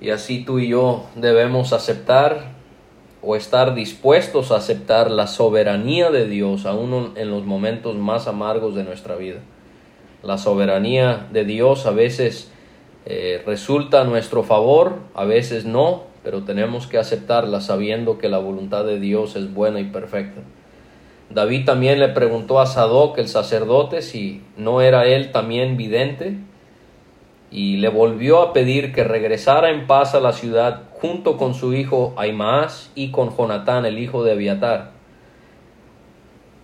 Y 0.02 0.10
así 0.10 0.44
tú 0.44 0.60
y 0.60 0.70
yo 0.70 1.06
debemos 1.16 1.74
aceptar 1.74 2.54
o 3.22 3.36
estar 3.36 3.74
dispuestos 3.74 4.52
a 4.52 4.58
aceptar 4.58 5.10
la 5.12 5.28
soberanía 5.28 6.12
de 6.12 6.28
Dios 6.28 6.66
aún 6.66 7.14
en 7.16 7.32
los 7.32 7.46
momentos 7.46 7.96
más 7.96 8.28
amargos 8.28 8.76
de 8.76 8.84
nuestra 8.84 9.16
vida. 9.16 9.40
La 10.24 10.38
soberanía 10.38 11.28
de 11.32 11.46
Dios 11.46 11.86
a 11.86 11.92
veces 11.92 12.52
eh, 13.06 13.42
resulta 13.46 14.02
a 14.02 14.04
nuestro 14.06 14.44
favor, 14.44 15.00
a 15.14 15.26
veces 15.26 15.66
no, 15.66 16.04
pero 16.24 16.44
tenemos 16.44 16.88
que 16.88 16.98
aceptarla 16.98 17.60
sabiendo 17.60 18.18
que 18.18 18.30
la 18.30 18.38
voluntad 18.38 18.86
de 18.86 19.00
Dios 19.00 19.36
es 19.36 19.54
buena 19.54 19.80
y 19.82 19.86
perfecta. 19.86 20.42
David 21.30 21.66
también 21.66 22.00
le 22.00 22.10
preguntó 22.10 22.60
a 22.60 22.66
Sadoc, 22.66 23.18
el 23.18 23.28
sacerdote, 23.28 24.02
si 24.02 24.42
no 24.56 24.82
era 24.82 25.06
él 25.06 25.32
también 25.32 25.78
vidente, 25.78 26.38
y 27.52 27.78
le 27.78 27.90
volvió 27.90 28.42
a 28.42 28.54
pedir 28.54 28.94
que 28.94 29.04
regresara 29.04 29.70
en 29.70 29.86
paz 29.86 30.16
a 30.16 30.20
la 30.20 30.34
ciudad 30.34 30.84
junto 30.92 31.38
con 31.38 31.54
su 31.54 31.74
hijo 31.74 32.14
Aimaas 32.18 32.92
y 32.96 33.12
con 33.12 33.36
Jonatán, 33.36 33.86
el 33.86 34.00
hijo 34.00 34.24
de 34.24 34.32
Abiatar. 34.32 34.92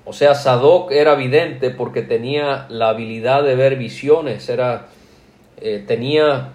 O 0.06 0.14
sea, 0.14 0.34
Sadoc 0.34 0.92
era 0.92 1.14
vidente 1.14 1.70
porque 1.70 2.02
tenía 2.02 2.66
la 2.70 2.90
habilidad 2.90 3.44
de 3.44 3.56
ver 3.56 3.76
visiones, 3.76 4.50
era, 4.50 4.88
eh, 5.62 5.84
tenía 5.86 6.54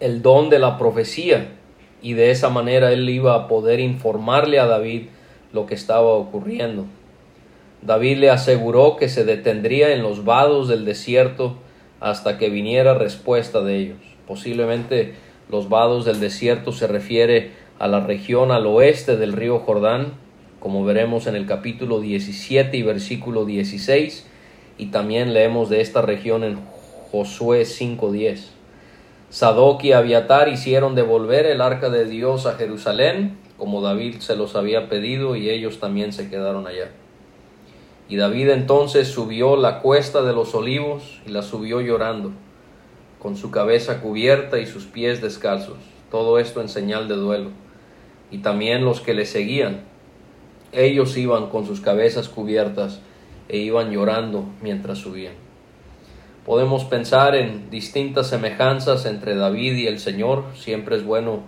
el 0.00 0.22
don 0.22 0.50
de 0.50 0.58
la 0.58 0.78
profecía 0.78 1.48
y 2.02 2.14
de 2.14 2.30
esa 2.30 2.48
manera 2.48 2.92
él 2.92 3.08
iba 3.08 3.34
a 3.34 3.48
poder 3.48 3.80
informarle 3.80 4.58
a 4.58 4.66
David 4.66 5.04
lo 5.52 5.66
que 5.66 5.74
estaba 5.74 6.08
ocurriendo. 6.08 6.86
David 7.82 8.18
le 8.18 8.30
aseguró 8.30 8.96
que 8.96 9.08
se 9.08 9.24
detendría 9.24 9.92
en 9.92 10.02
los 10.02 10.24
vados 10.24 10.68
del 10.68 10.84
desierto 10.84 11.56
hasta 11.98 12.38
que 12.38 12.50
viniera 12.50 12.94
respuesta 12.94 13.60
de 13.62 13.76
ellos. 13.76 13.98
Posiblemente 14.26 15.14
los 15.50 15.68
vados 15.68 16.04
del 16.04 16.20
desierto 16.20 16.72
se 16.72 16.86
refiere 16.86 17.50
a 17.78 17.88
la 17.88 18.00
región 18.00 18.52
al 18.52 18.66
oeste 18.66 19.16
del 19.16 19.32
río 19.32 19.60
Jordán, 19.60 20.12
como 20.60 20.84
veremos 20.84 21.26
en 21.26 21.34
el 21.34 21.46
capítulo 21.46 22.00
17 22.00 22.76
y 22.76 22.82
versículo 22.82 23.46
16, 23.46 24.26
y 24.76 24.86
también 24.86 25.32
leemos 25.32 25.70
de 25.70 25.80
esta 25.80 26.02
región 26.02 26.44
en 26.44 26.58
Josué 27.10 27.62
5.10. 27.62 28.50
Sadoc 29.30 29.82
y 29.82 29.92
Abiatar 29.92 30.48
hicieron 30.48 30.94
devolver 30.94 31.44
el 31.46 31.60
arca 31.60 31.90
de 31.90 32.04
Dios 32.04 32.46
a 32.46 32.54
Jerusalén, 32.54 33.36
como 33.58 33.82
David 33.82 34.20
se 34.20 34.36
los 34.36 34.54
había 34.54 34.88
pedido, 34.88 35.34
y 35.34 35.50
ellos 35.50 35.80
también 35.80 36.12
se 36.12 36.30
quedaron 36.30 36.68
allá. 36.68 36.90
Y 38.08 38.16
David 38.16 38.50
entonces 38.50 39.08
subió 39.08 39.56
la 39.56 39.80
cuesta 39.80 40.22
de 40.22 40.32
los 40.32 40.54
olivos 40.54 41.20
y 41.26 41.30
la 41.30 41.42
subió 41.42 41.80
llorando, 41.80 42.30
con 43.18 43.36
su 43.36 43.50
cabeza 43.50 44.00
cubierta 44.00 44.60
y 44.60 44.66
sus 44.66 44.84
pies 44.84 45.20
descalzos, 45.20 45.78
todo 46.12 46.38
esto 46.38 46.60
en 46.60 46.68
señal 46.68 47.08
de 47.08 47.16
duelo. 47.16 47.50
Y 48.30 48.38
también 48.38 48.84
los 48.84 49.00
que 49.00 49.14
le 49.14 49.26
seguían, 49.26 49.80
ellos 50.70 51.16
iban 51.16 51.50
con 51.50 51.66
sus 51.66 51.80
cabezas 51.80 52.28
cubiertas 52.28 53.00
e 53.48 53.58
iban 53.58 53.90
llorando 53.90 54.44
mientras 54.62 54.98
subían. 54.98 55.49
Podemos 56.50 56.82
pensar 56.82 57.36
en 57.36 57.70
distintas 57.70 58.26
semejanzas 58.26 59.06
entre 59.06 59.36
David 59.36 59.76
y 59.76 59.86
el 59.86 60.00
Señor. 60.00 60.46
Siempre 60.56 60.96
es 60.96 61.04
bueno 61.04 61.42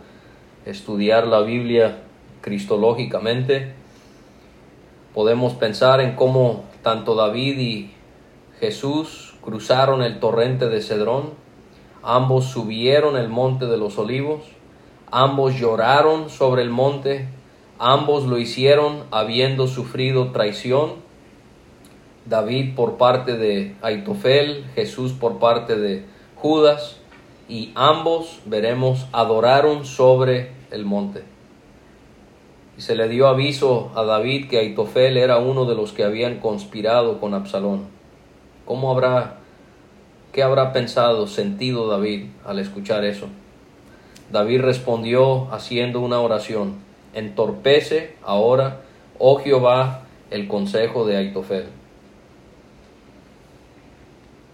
estudiar 0.64 1.26
la 1.26 1.40
Biblia 1.40 2.04
cristológicamente. 2.40 3.72
Podemos 5.12 5.54
pensar 5.54 6.00
en 6.00 6.14
cómo 6.14 6.62
tanto 6.84 7.16
David 7.16 7.58
y 7.58 7.90
Jesús 8.60 9.34
cruzaron 9.42 10.04
el 10.04 10.20
torrente 10.20 10.68
de 10.68 10.80
Cedrón. 10.80 11.30
Ambos 12.04 12.44
subieron 12.44 13.16
el 13.16 13.28
monte 13.28 13.66
de 13.66 13.78
los 13.78 13.98
olivos. 13.98 14.42
Ambos 15.10 15.58
lloraron 15.58 16.30
sobre 16.30 16.62
el 16.62 16.70
monte 16.70 17.26
Ambos 17.84 18.26
lo 18.26 18.38
hicieron 18.38 19.02
habiendo 19.10 19.66
sufrido 19.66 20.30
traición. 20.30 20.92
David 22.26 22.74
por 22.74 22.96
parte 22.96 23.36
de 23.36 23.74
Aitofel, 23.82 24.64
Jesús 24.74 25.12
por 25.12 25.38
parte 25.38 25.76
de 25.76 26.04
Judas, 26.36 26.98
y 27.48 27.72
ambos, 27.74 28.40
veremos, 28.46 29.06
adoraron 29.12 29.84
sobre 29.84 30.52
el 30.70 30.84
monte. 30.84 31.24
Y 32.78 32.82
se 32.82 32.94
le 32.94 33.08
dio 33.08 33.26
aviso 33.26 33.90
a 33.94 34.04
David 34.04 34.48
que 34.48 34.58
Aitofel 34.58 35.16
era 35.16 35.38
uno 35.38 35.66
de 35.66 35.74
los 35.74 35.92
que 35.92 36.04
habían 36.04 36.38
conspirado 36.38 37.20
con 37.20 37.34
Absalón. 37.34 37.86
¿Cómo 38.64 38.90
habrá, 38.90 39.38
qué 40.32 40.42
habrá 40.42 40.72
pensado, 40.72 41.26
sentido 41.26 41.88
David 41.88 42.26
al 42.46 42.58
escuchar 42.58 43.04
eso? 43.04 43.26
David 44.30 44.62
respondió 44.62 45.52
haciendo 45.52 46.00
una 46.00 46.20
oración 46.20 46.92
entorpece 47.14 48.14
ahora, 48.24 48.80
oh 49.18 49.38
Jehová, 49.38 50.02
el 50.30 50.48
consejo 50.48 51.06
de 51.06 51.16
Aitofel. 51.16 51.66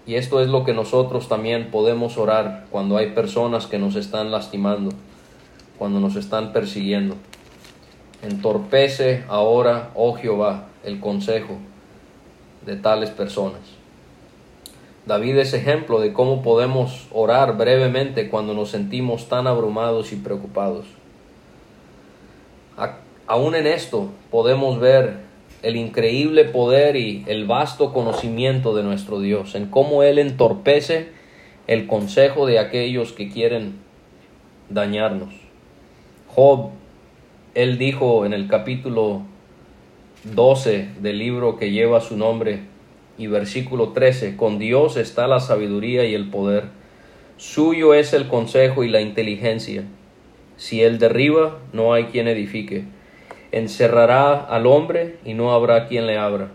Y 0.08 0.14
esto 0.14 0.40
es 0.40 0.48
lo 0.48 0.64
que 0.64 0.72
nosotros 0.72 1.28
también 1.28 1.70
podemos 1.70 2.16
orar 2.16 2.64
cuando 2.70 2.96
hay 2.96 3.10
personas 3.10 3.66
que 3.66 3.78
nos 3.78 3.94
están 3.94 4.30
lastimando, 4.30 4.90
cuando 5.76 6.00
nos 6.00 6.16
están 6.16 6.54
persiguiendo. 6.54 7.14
Entorpece 8.22 9.24
ahora, 9.28 9.90
oh 9.94 10.14
Jehová, 10.14 10.68
el 10.82 10.98
consejo 10.98 11.58
de 12.64 12.76
tales 12.76 13.10
personas. 13.10 13.60
David 15.04 15.36
es 15.36 15.52
ejemplo 15.52 16.00
de 16.00 16.14
cómo 16.14 16.40
podemos 16.40 17.06
orar 17.12 17.58
brevemente 17.58 18.30
cuando 18.30 18.54
nos 18.54 18.70
sentimos 18.70 19.28
tan 19.28 19.46
abrumados 19.46 20.14
y 20.14 20.16
preocupados. 20.16 20.86
Aún 23.26 23.54
en 23.54 23.66
esto 23.66 24.08
podemos 24.30 24.80
ver 24.80 25.27
el 25.62 25.76
increíble 25.76 26.44
poder 26.44 26.96
y 26.96 27.24
el 27.26 27.46
vasto 27.46 27.92
conocimiento 27.92 28.74
de 28.76 28.82
nuestro 28.82 29.20
Dios, 29.20 29.54
en 29.54 29.66
cómo 29.66 30.02
Él 30.02 30.18
entorpece 30.18 31.08
el 31.66 31.86
consejo 31.86 32.46
de 32.46 32.58
aquellos 32.58 33.12
que 33.12 33.28
quieren 33.28 33.74
dañarnos. 34.70 35.34
Job, 36.28 36.70
Él 37.54 37.78
dijo 37.78 38.24
en 38.24 38.32
el 38.32 38.46
capítulo 38.46 39.22
12 40.24 40.88
del 41.00 41.18
libro 41.18 41.56
que 41.56 41.70
lleva 41.70 42.00
su 42.00 42.16
nombre 42.16 42.60
y 43.18 43.26
versículo 43.26 43.88
13, 43.88 44.36
con 44.36 44.58
Dios 44.58 44.96
está 44.96 45.26
la 45.26 45.40
sabiduría 45.40 46.04
y 46.04 46.14
el 46.14 46.30
poder, 46.30 46.64
suyo 47.36 47.94
es 47.94 48.12
el 48.12 48.28
consejo 48.28 48.84
y 48.84 48.88
la 48.88 49.00
inteligencia. 49.00 49.84
Si 50.56 50.82
Él 50.82 50.98
derriba, 50.98 51.58
no 51.72 51.92
hay 51.92 52.04
quien 52.04 52.28
edifique 52.28 52.84
encerrará 53.52 54.34
al 54.40 54.66
hombre 54.66 55.18
y 55.24 55.34
no 55.34 55.52
habrá 55.52 55.86
quien 55.86 56.06
le 56.06 56.18
abra. 56.18 56.48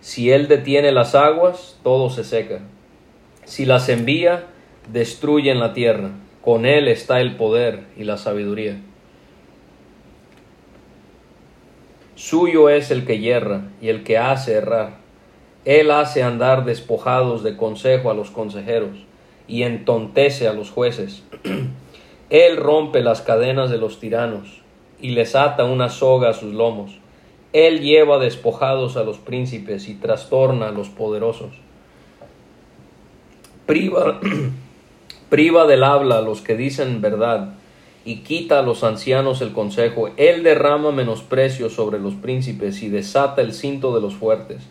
Si 0.00 0.30
Él 0.30 0.48
detiene 0.48 0.92
las 0.92 1.14
aguas, 1.14 1.78
todo 1.82 2.10
se 2.10 2.24
seca. 2.24 2.60
Si 3.44 3.64
las 3.64 3.88
envía, 3.88 4.46
destruyen 4.92 5.58
la 5.58 5.72
tierra. 5.72 6.10
Con 6.42 6.66
Él 6.66 6.88
está 6.88 7.20
el 7.20 7.36
poder 7.36 7.84
y 7.96 8.04
la 8.04 8.16
sabiduría. 8.16 8.80
Suyo 12.14 12.68
es 12.68 12.90
el 12.90 13.06
que 13.06 13.20
yerra 13.20 13.62
y 13.80 13.88
el 13.88 14.02
que 14.02 14.18
hace 14.18 14.54
errar. 14.54 14.96
Él 15.64 15.90
hace 15.90 16.22
andar 16.22 16.64
despojados 16.64 17.42
de 17.42 17.56
consejo 17.56 18.10
a 18.10 18.14
los 18.14 18.30
consejeros 18.30 19.04
y 19.46 19.62
entontece 19.62 20.48
a 20.48 20.52
los 20.52 20.70
jueces. 20.70 21.22
Él 22.30 22.56
rompe 22.56 23.02
las 23.02 23.22
cadenas 23.22 23.70
de 23.70 23.78
los 23.78 24.00
tiranos 24.00 24.62
y 25.00 25.10
les 25.10 25.34
ata 25.34 25.64
una 25.64 25.88
soga 25.88 26.30
a 26.30 26.34
sus 26.34 26.52
lomos. 26.52 26.98
Él 27.52 27.80
lleva 27.80 28.18
despojados 28.18 28.96
a 28.96 29.04
los 29.04 29.18
príncipes 29.18 29.88
y 29.88 29.94
trastorna 29.94 30.68
a 30.68 30.72
los 30.72 30.88
poderosos. 30.88 31.50
Priva, 33.66 34.20
priva 35.30 35.66
del 35.66 35.84
habla 35.84 36.18
a 36.18 36.22
los 36.22 36.40
que 36.40 36.56
dicen 36.56 37.00
verdad 37.00 37.54
y 38.04 38.20
quita 38.20 38.58
a 38.58 38.62
los 38.62 38.84
ancianos 38.84 39.40
el 39.42 39.52
consejo. 39.52 40.10
Él 40.16 40.42
derrama 40.42 40.92
menosprecio 40.92 41.68
sobre 41.68 41.98
los 41.98 42.14
príncipes 42.14 42.82
y 42.82 42.88
desata 42.88 43.42
el 43.42 43.52
cinto 43.52 43.94
de 43.94 44.00
los 44.00 44.14
fuertes. 44.14 44.62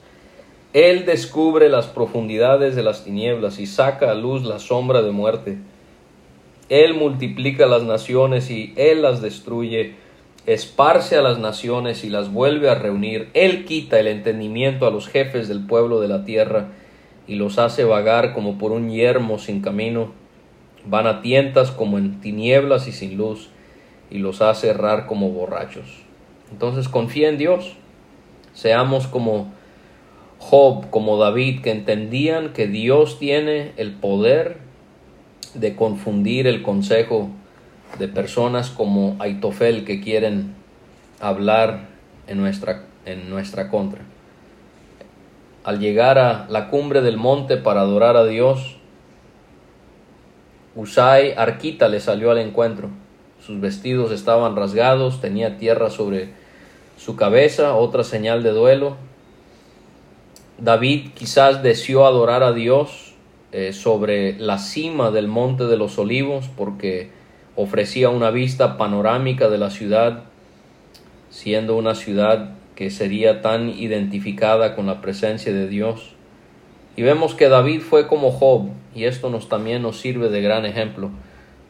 Él 0.73 1.05
descubre 1.05 1.69
las 1.69 1.87
profundidades 1.87 2.75
de 2.75 2.83
las 2.83 3.03
tinieblas 3.03 3.59
y 3.59 3.67
saca 3.67 4.11
a 4.11 4.15
luz 4.15 4.43
la 4.43 4.59
sombra 4.59 5.01
de 5.01 5.11
muerte. 5.11 5.57
Él 6.69 6.93
multiplica 6.95 7.65
las 7.65 7.83
naciones 7.83 8.51
y 8.51 8.73
Él 8.75 9.01
las 9.01 9.21
destruye, 9.21 9.95
esparce 10.47 11.17
a 11.17 11.21
las 11.21 11.39
naciones 11.39 12.05
y 12.05 12.09
las 12.09 12.31
vuelve 12.31 12.69
a 12.69 12.75
reunir. 12.75 13.29
Él 13.33 13.65
quita 13.65 13.99
el 13.99 14.07
entendimiento 14.07 14.87
a 14.87 14.91
los 14.91 15.07
jefes 15.09 15.49
del 15.49 15.67
pueblo 15.67 15.99
de 15.99 16.07
la 16.07 16.23
tierra 16.23 16.69
y 17.27 17.35
los 17.35 17.59
hace 17.59 17.83
vagar 17.83 18.33
como 18.33 18.57
por 18.57 18.71
un 18.71 18.89
yermo 18.89 19.39
sin 19.39 19.61
camino. 19.61 20.13
Van 20.85 21.05
a 21.05 21.21
tientas 21.21 21.71
como 21.71 21.97
en 21.97 22.21
tinieblas 22.21 22.87
y 22.87 22.93
sin 22.93 23.17
luz 23.17 23.49
y 24.09 24.19
los 24.19 24.41
hace 24.41 24.69
errar 24.69 25.05
como 25.05 25.31
borrachos. 25.31 26.03
Entonces 26.49 26.87
confía 26.87 27.27
en 27.27 27.37
Dios. 27.37 27.75
Seamos 28.53 29.05
como 29.07 29.51
Job, 30.39 30.89
como 30.89 31.17
David, 31.17 31.61
que 31.61 31.71
entendían 31.71 32.53
que 32.53 32.67
Dios 32.67 33.19
tiene 33.19 33.73
el 33.75 33.91
poder 33.91 34.59
de 35.55 35.75
confundir 35.75 36.47
el 36.47 36.61
consejo 36.61 37.31
de 37.99 38.07
personas 38.07 38.69
como 38.69 39.15
Aitofel 39.19 39.85
que 39.85 40.01
quieren 40.01 40.53
hablar 41.19 41.87
en 42.27 42.37
nuestra, 42.37 42.83
en 43.05 43.29
nuestra 43.29 43.69
contra. 43.69 44.01
Al 45.63 45.79
llegar 45.79 46.19
a 46.19 46.47
la 46.49 46.69
cumbre 46.69 47.01
del 47.01 47.17
monte 47.17 47.57
para 47.57 47.81
adorar 47.81 48.15
a 48.15 48.25
Dios, 48.25 48.77
Usai 50.75 51.33
Arquita 51.35 51.87
le 51.87 51.99
salió 51.99 52.31
al 52.31 52.37
encuentro. 52.37 52.89
Sus 53.45 53.59
vestidos 53.59 54.11
estaban 54.11 54.55
rasgados, 54.55 55.21
tenía 55.21 55.57
tierra 55.57 55.89
sobre 55.89 56.29
su 56.97 57.15
cabeza, 57.15 57.73
otra 57.75 58.03
señal 58.03 58.43
de 58.43 58.51
duelo. 58.51 58.95
David 60.59 61.09
quizás 61.15 61.63
deseó 61.63 62.05
adorar 62.05 62.43
a 62.43 62.53
Dios 62.53 63.13
eh, 63.51 63.73
sobre 63.73 64.37
la 64.39 64.57
cima 64.57 65.11
del 65.11 65.27
monte 65.27 65.65
de 65.65 65.77
los 65.77 65.97
olivos 65.97 66.49
porque 66.55 67.16
ofrecía 67.57 68.09
una 68.09 68.31
vista 68.31 68.77
panorámica 68.77 69.49
de 69.49 69.57
la 69.57 69.69
ciudad, 69.69 70.23
siendo 71.29 71.75
una 71.75 71.95
ciudad 71.95 72.51
que 72.75 72.89
sería 72.89 73.41
tan 73.41 73.69
identificada 73.69 74.75
con 74.75 74.85
la 74.85 75.01
presencia 75.01 75.51
de 75.51 75.67
Dios. 75.67 76.13
Y 76.95 77.01
vemos 77.01 77.35
que 77.35 77.49
David 77.49 77.81
fue 77.81 78.07
como 78.07 78.31
Job, 78.31 78.69
y 78.95 79.03
esto 79.03 79.29
nos 79.29 79.49
también 79.49 79.81
nos 79.81 79.99
sirve 79.99 80.29
de 80.29 80.41
gran 80.41 80.65
ejemplo, 80.65 81.09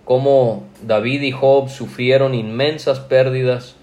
cómo 0.05 0.65
David 0.85 1.21
y 1.21 1.31
Job 1.31 1.69
sufrieron 1.69 2.35
inmensas 2.35 2.99
pérdidas, 2.99 3.75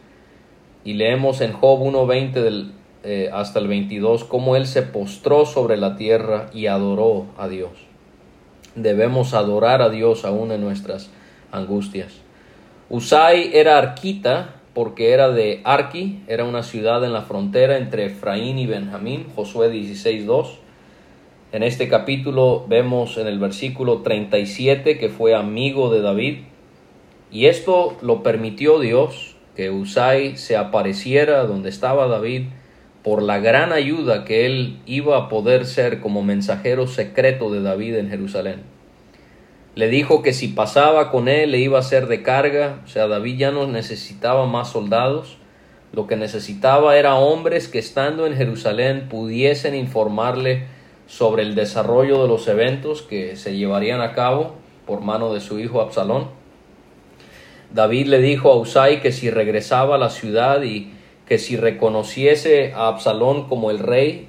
y 0.84 0.92
leemos 0.92 1.40
en 1.40 1.52
Job 1.52 1.80
1.20 1.80 2.70
eh, 3.02 3.30
hasta 3.32 3.58
el 3.58 3.68
22 3.68 4.24
cómo 4.24 4.56
él 4.56 4.66
se 4.66 4.82
postró 4.82 5.46
sobre 5.46 5.78
la 5.78 5.96
tierra 5.96 6.50
y 6.52 6.66
adoró 6.66 7.26
a 7.38 7.48
Dios 7.48 7.72
debemos 8.74 9.34
adorar 9.34 9.82
a 9.82 9.88
Dios 9.88 10.24
aún 10.24 10.50
en 10.52 10.60
nuestras 10.60 11.10
angustias. 11.54 12.20
Usai 12.90 13.50
era 13.54 13.78
arquita 13.78 14.56
porque 14.74 15.12
era 15.12 15.30
de 15.30 15.60
Arqui, 15.64 16.22
era 16.26 16.44
una 16.44 16.62
ciudad 16.62 17.04
en 17.04 17.12
la 17.12 17.22
frontera 17.22 17.78
entre 17.78 18.06
Efraín 18.06 18.58
y 18.58 18.66
Benjamín, 18.66 19.26
Josué 19.34 19.72
16.2. 19.72 20.56
En 21.52 21.62
este 21.62 21.88
capítulo 21.88 22.66
vemos 22.68 23.16
en 23.16 23.28
el 23.28 23.38
versículo 23.38 24.02
37 24.02 24.98
que 24.98 25.08
fue 25.08 25.34
amigo 25.34 25.92
de 25.92 26.02
David 26.02 26.38
y 27.30 27.46
esto 27.46 27.96
lo 28.02 28.22
permitió 28.22 28.80
Dios, 28.80 29.36
que 29.54 29.70
Usai 29.70 30.36
se 30.36 30.56
apareciera 30.56 31.44
donde 31.44 31.68
estaba 31.68 32.08
David 32.08 32.46
por 33.04 33.22
la 33.22 33.38
gran 33.38 33.72
ayuda 33.72 34.24
que 34.24 34.46
él 34.46 34.78
iba 34.86 35.16
a 35.16 35.28
poder 35.28 35.66
ser 35.66 36.00
como 36.00 36.22
mensajero 36.22 36.88
secreto 36.88 37.52
de 37.52 37.62
David 37.62 37.96
en 37.96 38.10
Jerusalén. 38.10 38.73
Le 39.74 39.88
dijo 39.88 40.22
que 40.22 40.32
si 40.32 40.48
pasaba 40.48 41.10
con 41.10 41.28
él 41.28 41.50
le 41.50 41.58
iba 41.58 41.78
a 41.78 41.82
ser 41.82 42.06
de 42.06 42.22
carga, 42.22 42.80
o 42.84 42.88
sea, 42.88 43.08
David 43.08 43.38
ya 43.38 43.50
no 43.50 43.66
necesitaba 43.66 44.46
más 44.46 44.70
soldados, 44.70 45.36
lo 45.92 46.06
que 46.06 46.16
necesitaba 46.16 46.96
era 46.96 47.16
hombres 47.16 47.68
que 47.68 47.78
estando 47.78 48.26
en 48.26 48.36
Jerusalén 48.36 49.08
pudiesen 49.08 49.74
informarle 49.74 50.66
sobre 51.06 51.42
el 51.42 51.54
desarrollo 51.54 52.22
de 52.22 52.28
los 52.28 52.46
eventos 52.48 53.02
que 53.02 53.36
se 53.36 53.56
llevarían 53.56 54.00
a 54.00 54.12
cabo 54.12 54.54
por 54.86 55.00
mano 55.00 55.32
de 55.34 55.40
su 55.40 55.58
hijo 55.58 55.80
Absalón. 55.80 56.28
David 57.72 58.06
le 58.06 58.20
dijo 58.20 58.52
a 58.52 58.56
Usai 58.56 59.00
que 59.00 59.10
si 59.10 59.30
regresaba 59.30 59.96
a 59.96 59.98
la 59.98 60.10
ciudad 60.10 60.62
y 60.62 60.92
que 61.26 61.38
si 61.38 61.56
reconociese 61.56 62.72
a 62.74 62.88
Absalón 62.88 63.48
como 63.48 63.70
el 63.70 63.80
rey 63.80 64.28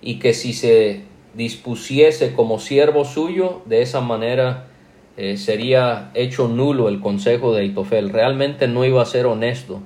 y 0.00 0.18
que 0.18 0.34
si 0.34 0.52
se 0.52 1.02
dispusiese 1.34 2.32
como 2.32 2.58
siervo 2.58 3.04
suyo, 3.04 3.62
de 3.66 3.82
esa 3.82 4.00
manera 4.00 4.69
eh, 5.16 5.36
sería 5.36 6.10
hecho 6.14 6.48
nulo 6.48 6.88
el 6.88 7.00
consejo 7.00 7.52
de 7.54 7.62
Aitofel. 7.62 8.10
Realmente 8.10 8.68
no 8.68 8.84
iba 8.84 9.02
a 9.02 9.06
ser 9.06 9.26
honesto. 9.26 9.80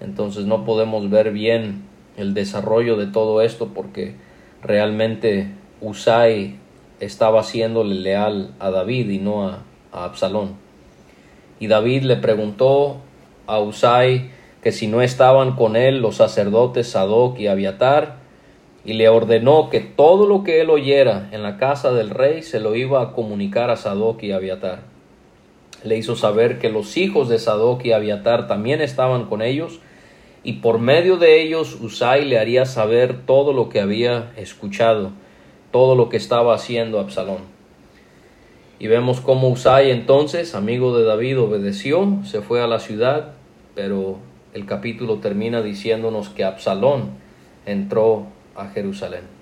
Entonces 0.00 0.46
no 0.46 0.64
podemos 0.64 1.10
ver 1.10 1.32
bien 1.32 1.82
el 2.16 2.34
desarrollo 2.34 2.96
de 2.96 3.06
todo 3.06 3.40
esto 3.40 3.68
porque 3.74 4.14
realmente 4.62 5.48
Usai 5.80 6.56
estaba 7.00 7.42
siéndole 7.42 7.94
leal 7.94 8.54
a 8.58 8.70
David 8.70 9.10
y 9.10 9.18
no 9.18 9.48
a, 9.48 9.62
a 9.92 10.04
Absalón. 10.04 10.54
Y 11.58 11.66
David 11.68 12.02
le 12.02 12.16
preguntó 12.16 12.98
a 13.46 13.60
Usai 13.60 14.30
que 14.62 14.72
si 14.72 14.86
no 14.86 15.02
estaban 15.02 15.56
con 15.56 15.76
él 15.76 16.00
los 16.00 16.16
sacerdotes 16.16 16.88
Sadoc 16.88 17.38
y 17.38 17.48
Abiatar, 17.48 18.21
y 18.84 18.94
le 18.94 19.08
ordenó 19.08 19.70
que 19.70 19.80
todo 19.80 20.26
lo 20.26 20.42
que 20.42 20.60
él 20.60 20.70
oyera 20.70 21.28
en 21.32 21.42
la 21.42 21.56
casa 21.56 21.92
del 21.92 22.10
rey 22.10 22.42
se 22.42 22.58
lo 22.58 22.74
iba 22.74 23.00
a 23.00 23.12
comunicar 23.12 23.70
a 23.70 23.76
Sadoc 23.76 24.22
y 24.22 24.32
Abiatar. 24.32 24.80
Le 25.84 25.96
hizo 25.96 26.16
saber 26.16 26.58
que 26.58 26.68
los 26.68 26.96
hijos 26.96 27.28
de 27.28 27.38
Sadoc 27.38 27.84
y 27.84 27.92
Abiatar 27.92 28.48
también 28.48 28.80
estaban 28.80 29.26
con 29.26 29.42
ellos, 29.42 29.80
y 30.44 30.54
por 30.54 30.80
medio 30.80 31.16
de 31.18 31.40
ellos 31.40 31.78
Usai 31.80 32.24
le 32.24 32.38
haría 32.38 32.66
saber 32.66 33.20
todo 33.26 33.52
lo 33.52 33.68
que 33.68 33.80
había 33.80 34.32
escuchado, 34.36 35.12
todo 35.70 35.94
lo 35.94 36.08
que 36.08 36.16
estaba 36.16 36.54
haciendo 36.54 36.98
Absalón. 36.98 37.52
Y 38.80 38.88
vemos 38.88 39.20
cómo 39.20 39.48
Usai 39.48 39.92
entonces, 39.92 40.56
amigo 40.56 40.96
de 40.96 41.04
David, 41.04 41.38
obedeció, 41.38 42.18
se 42.24 42.42
fue 42.42 42.60
a 42.60 42.66
la 42.66 42.80
ciudad, 42.80 43.34
pero 43.76 44.18
el 44.54 44.66
capítulo 44.66 45.18
termina 45.18 45.62
diciéndonos 45.62 46.28
que 46.30 46.42
Absalón 46.42 47.10
entró 47.64 48.26
a 48.54 48.68
Jerusalén. 48.68 49.41